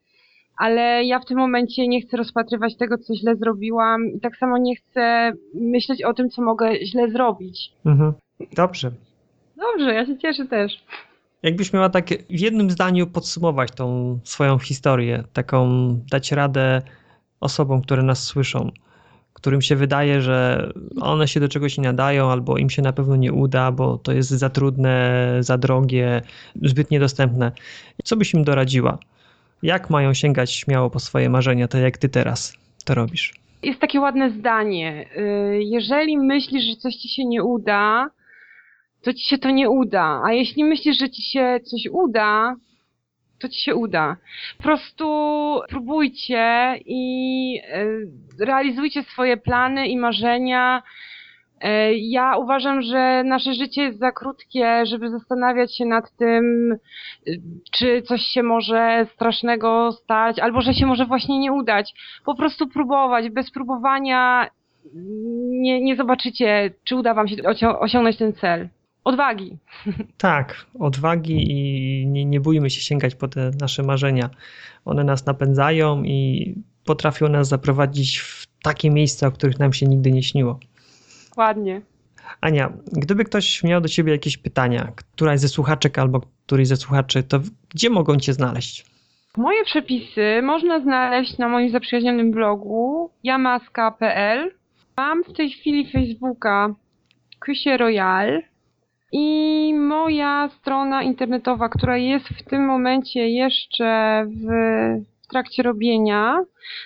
ale 0.58 1.04
ja 1.06 1.20
w 1.20 1.26
tym 1.26 1.38
momencie 1.38 1.88
nie 1.88 2.02
chcę 2.02 2.18
rozpatrywać 2.18 2.78
tego, 2.78 2.98
co 2.98 3.16
źle 3.16 3.36
zrobiłam 3.36 4.06
i 4.16 4.20
tak 4.20 4.38
samo 4.38 4.58
nie 4.58 4.76
chcę 4.76 5.32
myśleć 5.54 6.04
o 6.04 6.14
tym, 6.14 6.30
co 6.30 6.42
mogę 6.42 6.86
źle 6.86 7.12
zrobić. 7.12 7.72
Mhm. 7.86 8.14
Dobrze. 8.56 8.92
Dobrze, 9.58 9.94
ja 9.94 10.06
się 10.06 10.18
cieszę 10.18 10.46
też. 10.46 10.84
Jakbyś 11.44 11.74
miała 11.74 11.90
tak 11.90 12.06
w 12.30 12.40
jednym 12.40 12.70
zdaniu 12.70 13.08
podsumować 13.08 13.72
tą 13.72 14.20
swoją 14.24 14.60
historię, 14.60 15.24
taką 15.34 15.90
dać 16.12 16.32
radę 16.32 16.82
osobom, 17.40 17.82
które 17.82 18.04
nas 18.04 18.24
słyszą, 18.24 18.72
którym 19.38 19.62
się 19.62 19.76
wydaje, 19.76 20.22
że 20.22 20.70
one 21.02 21.28
się 21.28 21.40
do 21.40 21.50
czegoś 21.50 21.78
nie 21.78 21.84
nadają, 21.84 22.32
albo 22.32 22.58
im 22.58 22.70
się 22.70 22.82
na 22.82 22.94
pewno 22.94 23.16
nie 23.16 23.34
uda, 23.34 23.72
bo 23.72 23.98
to 23.98 24.12
jest 24.12 24.30
za 24.30 24.50
trudne, 24.50 25.38
za 25.40 25.58
drogie, 25.58 26.22
zbyt 26.62 26.92
niedostępne. 26.92 27.52
Co 28.04 28.16
byś 28.16 28.34
im 28.34 28.44
doradziła? 28.44 28.98
Jak 29.64 29.90
mają 29.90 30.14
sięgać 30.14 30.52
śmiało 30.52 30.90
po 30.90 31.00
swoje 31.00 31.30
marzenia, 31.30 31.68
tak 31.68 31.82
jak 31.82 31.98
ty 31.98 32.10
teraz 32.10 32.54
to 32.86 32.96
robisz? 32.96 33.34
Jest 33.64 33.80
takie 33.80 34.00
ładne 34.00 34.32
zdanie. 34.32 35.10
Y, 35.18 35.64
jeżeli 35.64 36.18
myślisz, 36.18 36.64
że 36.64 36.76
coś 36.76 36.96
ci 36.96 37.10
się 37.10 37.26
nie 37.26 37.44
uda, 37.44 38.10
to 39.02 39.14
ci 39.14 39.24
się 39.28 39.38
to 39.38 39.50
nie 39.50 39.70
uda. 39.70 40.22
A 40.26 40.34
jeśli 40.34 40.64
myślisz, 40.64 41.00
że 41.00 41.10
ci 41.10 41.22
się 41.22 41.60
coś 41.64 41.82
uda, 41.92 42.56
to 43.40 43.50
ci 43.50 43.64
się 43.64 43.76
uda. 43.76 44.18
Po 44.58 44.64
prostu 44.64 45.06
próbujcie 45.70 46.76
i 46.86 47.62
e, 47.72 47.86
realizujcie 48.46 49.04
swoje 49.04 49.38
plany 49.38 49.88
i 49.88 49.98
marzenia. 49.98 50.84
E, 51.62 51.94
ja 51.94 52.38
uważam, 52.38 52.82
że 52.82 53.24
nasze 53.24 53.54
życie 53.54 53.82
jest 53.84 54.00
za 54.00 54.12
krótkie, 54.12 54.86
żeby 54.86 55.10
zastanawiać 55.10 55.78
się 55.78 55.86
nad 55.86 56.12
tym, 56.18 56.72
e, 56.72 57.32
czy 57.72 58.02
coś 58.02 58.22
się 58.22 58.44
może 58.44 59.08
strasznego 59.14 59.92
stać, 59.92 60.40
albo 60.40 60.62
że 60.62 60.74
się 60.74 60.86
może 60.86 61.06
właśnie 61.06 61.40
nie 61.40 61.54
udać. 61.54 61.94
Po 62.26 62.36
prostu 62.36 62.68
próbować. 62.68 63.30
Bez 63.30 63.52
próbowania 63.52 64.50
nie, 65.50 65.82
nie 65.82 65.96
zobaczycie, 65.96 66.74
czy 66.84 66.96
uda 66.96 67.14
wam 67.14 67.28
się 67.28 67.80
osiągnąć 67.80 68.18
ten 68.18 68.34
cel 68.34 68.70
odwagi. 69.08 69.58
Tak, 70.18 70.66
odwagi 70.80 71.52
i 71.52 72.08
nie, 72.08 72.26
nie 72.26 72.40
bójmy 72.40 72.70
się 72.70 72.82
sięgać 72.82 73.16
po 73.16 73.28
te 73.28 73.52
nasze 73.62 73.84
marzenia. 73.84 74.30
One 74.86 75.04
nas 75.04 75.26
napędzają 75.26 76.04
i 76.04 76.56
potrafią 76.86 77.30
nas 77.30 77.48
zaprowadzić 77.48 78.18
w 78.20 78.48
takie 78.62 78.90
miejsca, 78.90 79.28
o 79.28 79.32
których 79.32 79.60
nam 79.60 79.74
się 79.74 79.86
nigdy 79.86 80.12
nie 80.12 80.24
śniło. 80.24 80.60
Ładnie. 81.38 81.82
Ania, 82.42 82.74
gdyby 82.92 83.24
ktoś 83.24 83.64
miał 83.64 83.82
do 83.82 83.90
ciebie 83.90 84.12
jakieś 84.12 84.38
pytania, 84.38 84.92
któraś 84.96 85.40
ze 85.40 85.48
słuchaczek 85.48 86.00
albo 86.00 86.22
któryś 86.46 86.68
ze 86.68 86.76
słuchaczy, 86.76 87.24
to 87.24 87.40
gdzie 87.70 87.90
mogą 87.90 88.18
cię 88.18 88.34
znaleźć? 88.34 88.86
Moje 89.38 89.64
przepisy 89.64 90.42
można 90.44 90.80
znaleźć 90.80 91.38
na 91.38 91.50
moim 91.50 91.72
zaprzyjaźnionym 91.72 92.32
blogu 92.32 93.10
jamaska.pl. 93.24 94.52
Mam 94.98 95.24
w 95.24 95.34
tej 95.34 95.50
chwili 95.50 95.92
Facebooka 95.92 96.70
Kysie 97.40 97.78
Royal. 97.78 98.44
I 99.12 99.74
moja 99.74 100.50
strona 100.60 101.04
internetowa, 101.04 101.70
która 101.70 101.98
jest 101.98 102.28
w 102.28 102.44
tym 102.44 102.66
momencie 102.66 103.30
jeszcze 103.30 104.26
w, 104.28 104.48
trakcie 105.28 105.64
robienia, 105.64 106.44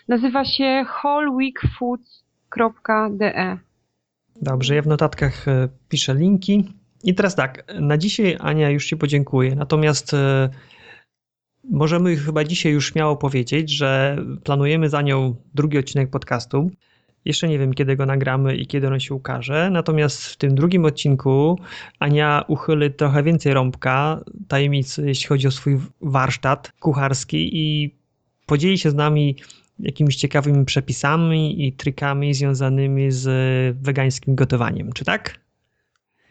nazywa 0.07 0.45
się 0.45 0.86
wholeweekfoods.de. 0.86 3.57
Dobrze, 4.41 4.76
ja 4.76 4.82
w 4.82 4.88
notatkach 4.88 5.47
e, 5.47 5.69
piszę 5.89 6.15
linki. 6.15 6.74
I 7.03 7.15
teraz 7.15 7.36
tak, 7.36 7.63
na 7.80 7.97
dzisiaj 7.97 8.38
Ania 8.39 8.69
już 8.69 8.86
Ci 8.86 8.97
podziękuję, 8.97 9.55
natomiast 9.55 10.13
e, 10.13 10.49
możemy 11.63 12.15
chyba 12.15 12.43
dzisiaj 12.43 12.72
już 12.72 12.91
śmiało 12.91 13.17
powiedzieć, 13.17 13.78
że 13.78 14.17
planujemy 14.43 14.89
za 14.89 15.01
nią 15.01 15.36
drugi 15.53 15.78
odcinek 15.78 16.09
podcastu. 16.09 16.72
Jeszcze 17.26 17.47
nie 17.47 17.59
wiem, 17.59 17.74
kiedy 17.74 17.95
go 17.95 18.05
nagramy 18.05 18.55
i 18.55 18.67
kiedy 18.67 18.88
on 18.88 18.99
się 18.99 19.15
ukaże. 19.15 19.69
Natomiast 19.72 20.26
w 20.26 20.38
tym 20.38 20.55
drugim 20.55 20.86
odcinku 20.86 21.59
Ania 21.99 22.45
uchyli 22.47 22.93
trochę 22.93 23.24
więcej 23.24 23.53
rąbka 23.53 24.24
tajemnicy, 24.47 25.07
jeśli 25.07 25.28
chodzi 25.28 25.47
o 25.47 25.51
swój 25.51 25.80
warsztat 26.01 26.72
kucharski 26.80 27.57
i 27.57 27.95
podzieli 28.45 28.78
się 28.78 28.91
z 28.91 28.95
nami 28.95 29.36
jakimiś 29.80 30.15
ciekawymi 30.15 30.65
przepisami 30.65 31.67
i 31.67 31.74
trikami 31.74 32.34
związanymi 32.34 33.11
z 33.11 33.28
wegańskim 33.78 34.36
gotowaniem. 34.36 34.93
Czy 34.93 35.05
tak? 35.05 35.39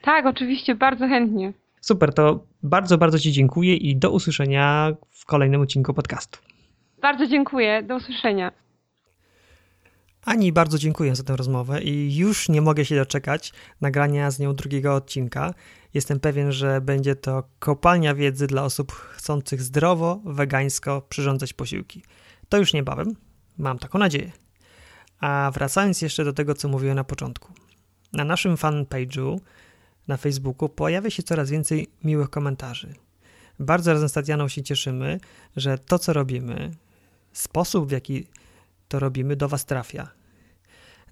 Tak, 0.03 0.26
oczywiście, 0.26 0.74
bardzo 0.74 1.09
chętnie. 1.09 1.53
Super, 1.80 2.14
to 2.14 2.47
bardzo, 2.62 2.99
bardzo 2.99 3.18
Ci 3.18 3.32
dziękuję 3.32 3.76
i 3.76 3.97
do 3.97 4.11
usłyszenia 4.11 4.93
w 5.11 5.26
kolejnym 5.26 5.61
odcinku 5.61 5.95
podcastu. 5.95 6.38
Bardzo 7.03 7.26
dziękuję, 7.26 7.82
do 7.82 7.97
usłyszenia. 7.97 8.53
Ani 10.25 10.53
bardzo 10.53 10.79
dziękuję 10.79 11.16
za 11.16 11.23
tę 11.23 11.37
rozmowę 11.37 11.83
i 11.83 12.16
już 12.16 12.49
nie 12.49 12.61
mogę 12.61 12.85
się 12.85 12.97
doczekać 12.97 13.53
nagrania 13.81 14.31
z 14.31 14.39
nią 14.39 14.55
drugiego 14.55 14.95
odcinka. 14.95 15.55
Jestem 15.95 16.21
pewien, 16.21 16.53
że 16.53 16.81
będzie 16.81 17.16
to 17.16 17.43
kopalnia 17.59 18.14
wiedzy 18.14 18.47
dla 18.47 18.64
osób 18.64 18.93
chcących 18.93 19.62
zdrowo, 19.62 20.21
wegańsko 20.25 21.03
przyrządzać 21.09 21.53
posiłki. 21.53 22.03
To 22.49 22.59
już 22.59 22.73
niebawem, 22.73 23.16
mam 23.59 23.79
taką 23.79 23.99
nadzieję. 23.99 24.33
A 25.21 25.51
wracając 25.55 26.03
jeszcze 26.03 26.25
do 26.25 26.33
tego, 26.33 26.55
co 26.55 26.68
mówiłem 26.68 26.97
na 26.97 27.05
początku. 27.05 27.53
Na 28.12 28.25
naszym 28.25 28.57
fanpage'u 28.57 29.39
na 30.09 30.16
Facebooku 30.16 30.68
pojawia 30.68 31.11
się 31.11 31.23
coraz 31.23 31.51
więcej 31.51 31.91
miłych 32.05 32.31
komentarzy. 32.31 32.95
Bardzo 33.59 33.93
razem 33.93 34.09
z 34.09 34.12
Tatianą 34.12 34.49
się 34.49 34.62
cieszymy, 34.62 35.21
że 35.57 35.79
to, 35.79 35.99
co 35.99 36.12
robimy, 36.12 36.71
sposób, 37.33 37.89
w 37.89 37.91
jaki 37.91 38.27
to 38.91 38.99
robimy, 38.99 39.36
do 39.36 39.49
Was 39.49 39.64
trafia. 39.64 40.09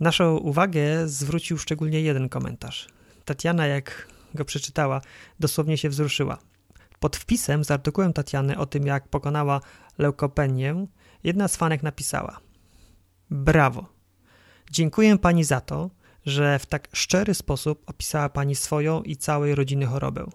Naszą 0.00 0.36
uwagę 0.36 1.08
zwrócił 1.08 1.58
szczególnie 1.58 2.00
jeden 2.00 2.28
komentarz. 2.28 2.88
Tatiana, 3.24 3.66
jak 3.66 4.08
go 4.34 4.44
przeczytała, 4.44 5.00
dosłownie 5.40 5.78
się 5.78 5.88
wzruszyła. 5.88 6.38
Pod 7.00 7.16
wpisem 7.16 7.64
z 7.64 7.70
artykułem 7.70 8.12
Tatiany 8.12 8.58
o 8.58 8.66
tym, 8.66 8.86
jak 8.86 9.08
pokonała 9.08 9.60
leukopenię, 9.98 10.86
jedna 11.24 11.48
z 11.48 11.56
fanek 11.56 11.82
napisała: 11.82 12.40
Brawo! 13.30 13.86
Dziękuję 14.70 15.18
pani 15.18 15.44
za 15.44 15.60
to, 15.60 15.90
że 16.26 16.58
w 16.58 16.66
tak 16.66 16.88
szczery 16.92 17.34
sposób 17.34 17.82
opisała 17.86 18.28
pani 18.28 18.54
swoją 18.54 19.02
i 19.02 19.16
całej 19.16 19.54
rodziny 19.54 19.86
chorobę. 19.86 20.26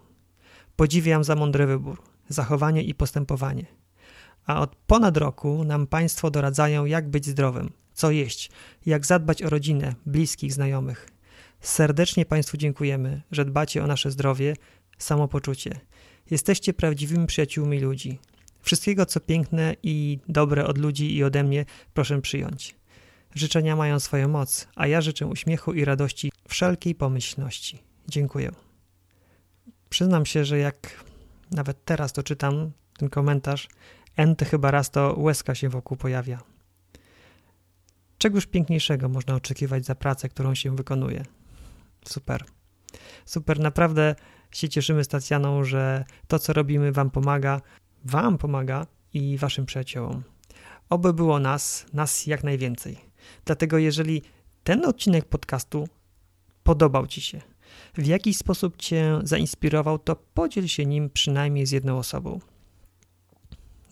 Podziwiam 0.75 1.23
za 1.23 1.35
mądry 1.35 1.67
wybór, 1.67 2.01
zachowanie 2.29 2.83
i 2.83 2.93
postępowanie 2.93 3.82
a 4.45 4.61
od 4.61 4.75
ponad 4.75 5.17
roku 5.17 5.63
nam 5.63 5.87
Państwo 5.87 6.31
doradzają, 6.31 6.85
jak 6.85 7.09
być 7.09 7.25
zdrowym, 7.25 7.71
co 7.93 8.11
jeść, 8.11 8.51
jak 8.85 9.05
zadbać 9.05 9.43
o 9.43 9.49
rodzinę, 9.49 9.95
bliskich, 10.05 10.53
znajomych. 10.53 11.09
Serdecznie 11.61 12.25
Państwu 12.25 12.57
dziękujemy, 12.57 13.21
że 13.31 13.45
dbacie 13.45 13.83
o 13.83 13.87
nasze 13.87 14.11
zdrowie, 14.11 14.55
samopoczucie. 14.97 15.79
Jesteście 16.31 16.73
prawdziwymi 16.73 17.27
przyjaciółmi 17.27 17.79
ludzi. 17.79 18.19
Wszystkiego, 18.61 19.05
co 19.05 19.19
piękne 19.19 19.75
i 19.83 20.19
dobre 20.27 20.65
od 20.65 20.77
ludzi 20.77 21.15
i 21.15 21.23
ode 21.23 21.43
mnie, 21.43 21.65
proszę 21.93 22.21
przyjąć. 22.21 22.75
Życzenia 23.35 23.75
mają 23.75 23.99
swoją 23.99 24.27
moc, 24.27 24.67
a 24.75 24.87
ja 24.87 25.01
życzę 25.01 25.27
uśmiechu 25.27 25.73
i 25.73 25.85
radości 25.85 26.31
wszelkiej 26.47 26.95
pomyślności. 26.95 27.83
Dziękuję. 28.07 28.51
Przyznam 29.89 30.25
się, 30.25 30.45
że 30.45 30.57
jak 30.57 31.03
nawet 31.51 31.85
teraz 31.85 32.13
to 32.13 32.23
czytam, 32.23 32.71
ten 32.97 33.09
komentarz, 33.09 33.67
Enty 34.15 34.45
chyba 34.45 34.71
raz 34.71 34.91
to 34.91 35.15
łezka 35.17 35.55
się 35.55 35.69
wokół 35.69 35.97
pojawia. 35.97 36.43
Czegoż 38.17 38.45
piękniejszego 38.45 39.09
można 39.09 39.35
oczekiwać 39.35 39.85
za 39.85 39.95
pracę, 39.95 40.29
którą 40.29 40.55
się 40.55 40.75
wykonuje. 40.75 41.25
Super. 42.05 42.45
Super, 43.25 43.59
naprawdę 43.59 44.15
się 44.51 44.69
cieszymy 44.69 45.03
z 45.03 45.07
że 45.63 46.05
to, 46.27 46.39
co 46.39 46.53
robimy, 46.53 46.91
Wam 46.91 47.09
pomaga, 47.09 47.61
Wam 48.05 48.37
pomaga 48.37 48.87
i 49.13 49.37
Waszym 49.37 49.65
przyjaciołom. 49.65 50.23
Oby 50.89 51.13
było 51.13 51.39
nas, 51.39 51.85
nas 51.93 52.27
jak 52.27 52.43
najwięcej. 52.43 52.97
Dlatego, 53.45 53.77
jeżeli 53.77 54.21
ten 54.63 54.85
odcinek 54.85 55.25
podcastu 55.25 55.87
podobał 56.63 57.07
Ci 57.07 57.21
się, 57.21 57.41
w 57.93 58.05
jakiś 58.05 58.37
sposób 58.37 58.77
Cię 58.77 59.19
zainspirował, 59.23 59.99
to 59.99 60.15
podziel 60.15 60.67
się 60.67 60.85
nim 60.85 61.09
przynajmniej 61.09 61.65
z 61.65 61.71
jedną 61.71 61.97
osobą. 61.97 62.39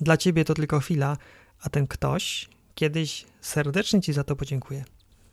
Dla 0.02 0.18
ciebie 0.18 0.46
to 0.46 0.54
tylko 0.54 0.80
chwila, 0.80 1.18
a 1.62 1.70
ten 1.70 1.88
ktoś 1.88 2.50
kiedyś 2.76 3.26
serdecznie 3.42 4.02
ci 4.02 4.14
za 4.14 4.24
to 4.24 4.36
podziękuję. 4.36 4.84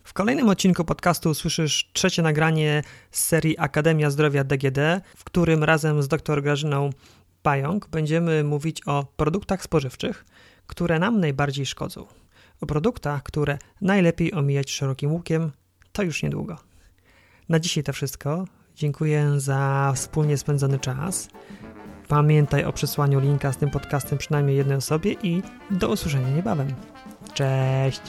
W 0.05 0.13
kolejnym 0.13 0.49
odcinku 0.49 0.85
podcastu 0.85 1.31
usłyszysz 1.31 1.91
trzecie 1.93 2.23
nagranie 2.23 2.83
z 3.11 3.25
serii 3.25 3.59
Akademia 3.59 4.11
Zdrowia 4.11 4.45
DGD, 4.45 5.01
w 5.17 5.25
którym 5.25 5.65
razem 5.65 6.03
z 6.03 6.09
dr 6.09 6.43
Grażyną 6.43 6.91
Pająk 7.43 7.89
będziemy 7.89 8.45
mówić 8.45 8.83
o 8.87 9.05
produktach 9.17 9.63
spożywczych, 9.63 10.25
które 10.67 10.99
nam 10.99 11.21
najbardziej 11.21 11.67
szkodzą. 11.67 12.07
O 12.61 12.67
produktach, 12.67 13.23
które 13.23 13.59
najlepiej 13.81 14.35
omijać 14.35 14.71
szerokim 14.71 15.13
łukiem, 15.13 15.53
to 15.93 16.03
już 16.03 16.23
niedługo. 16.23 16.57
Na 17.49 17.61
dzisiaj 17.61 17.85
to 17.85 17.93
wszystko. 17.93 18.45
Dziękuję 18.75 19.41
za 19.41 19.93
wspólnie 19.97 20.37
spędzony 20.37 20.79
czas. 20.79 21.29
Pamiętaj 22.09 22.65
o 22.65 22.73
przesłaniu 22.73 23.21
linka 23.21 23.53
z 23.53 23.57
tym 23.57 23.71
podcastem 23.71 24.19
przynajmniej 24.19 24.57
jednej 24.57 24.77
osobie 24.77 25.13
i 25.23 25.43
do 25.71 25.89
usłyszenia 25.89 26.31
niebawem. 26.31 26.75
Cześć! 27.35 28.01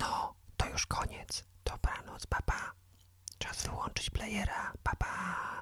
No, 0.00 0.34
to 0.56 0.68
już 0.68 0.86
koniec. 0.86 1.44
Dobranoc, 1.64 2.26
papa. 2.26 2.72
Czas 3.38 3.66
wyłączyć 3.66 4.10
playera. 4.10 4.72
Papa. 4.82 5.57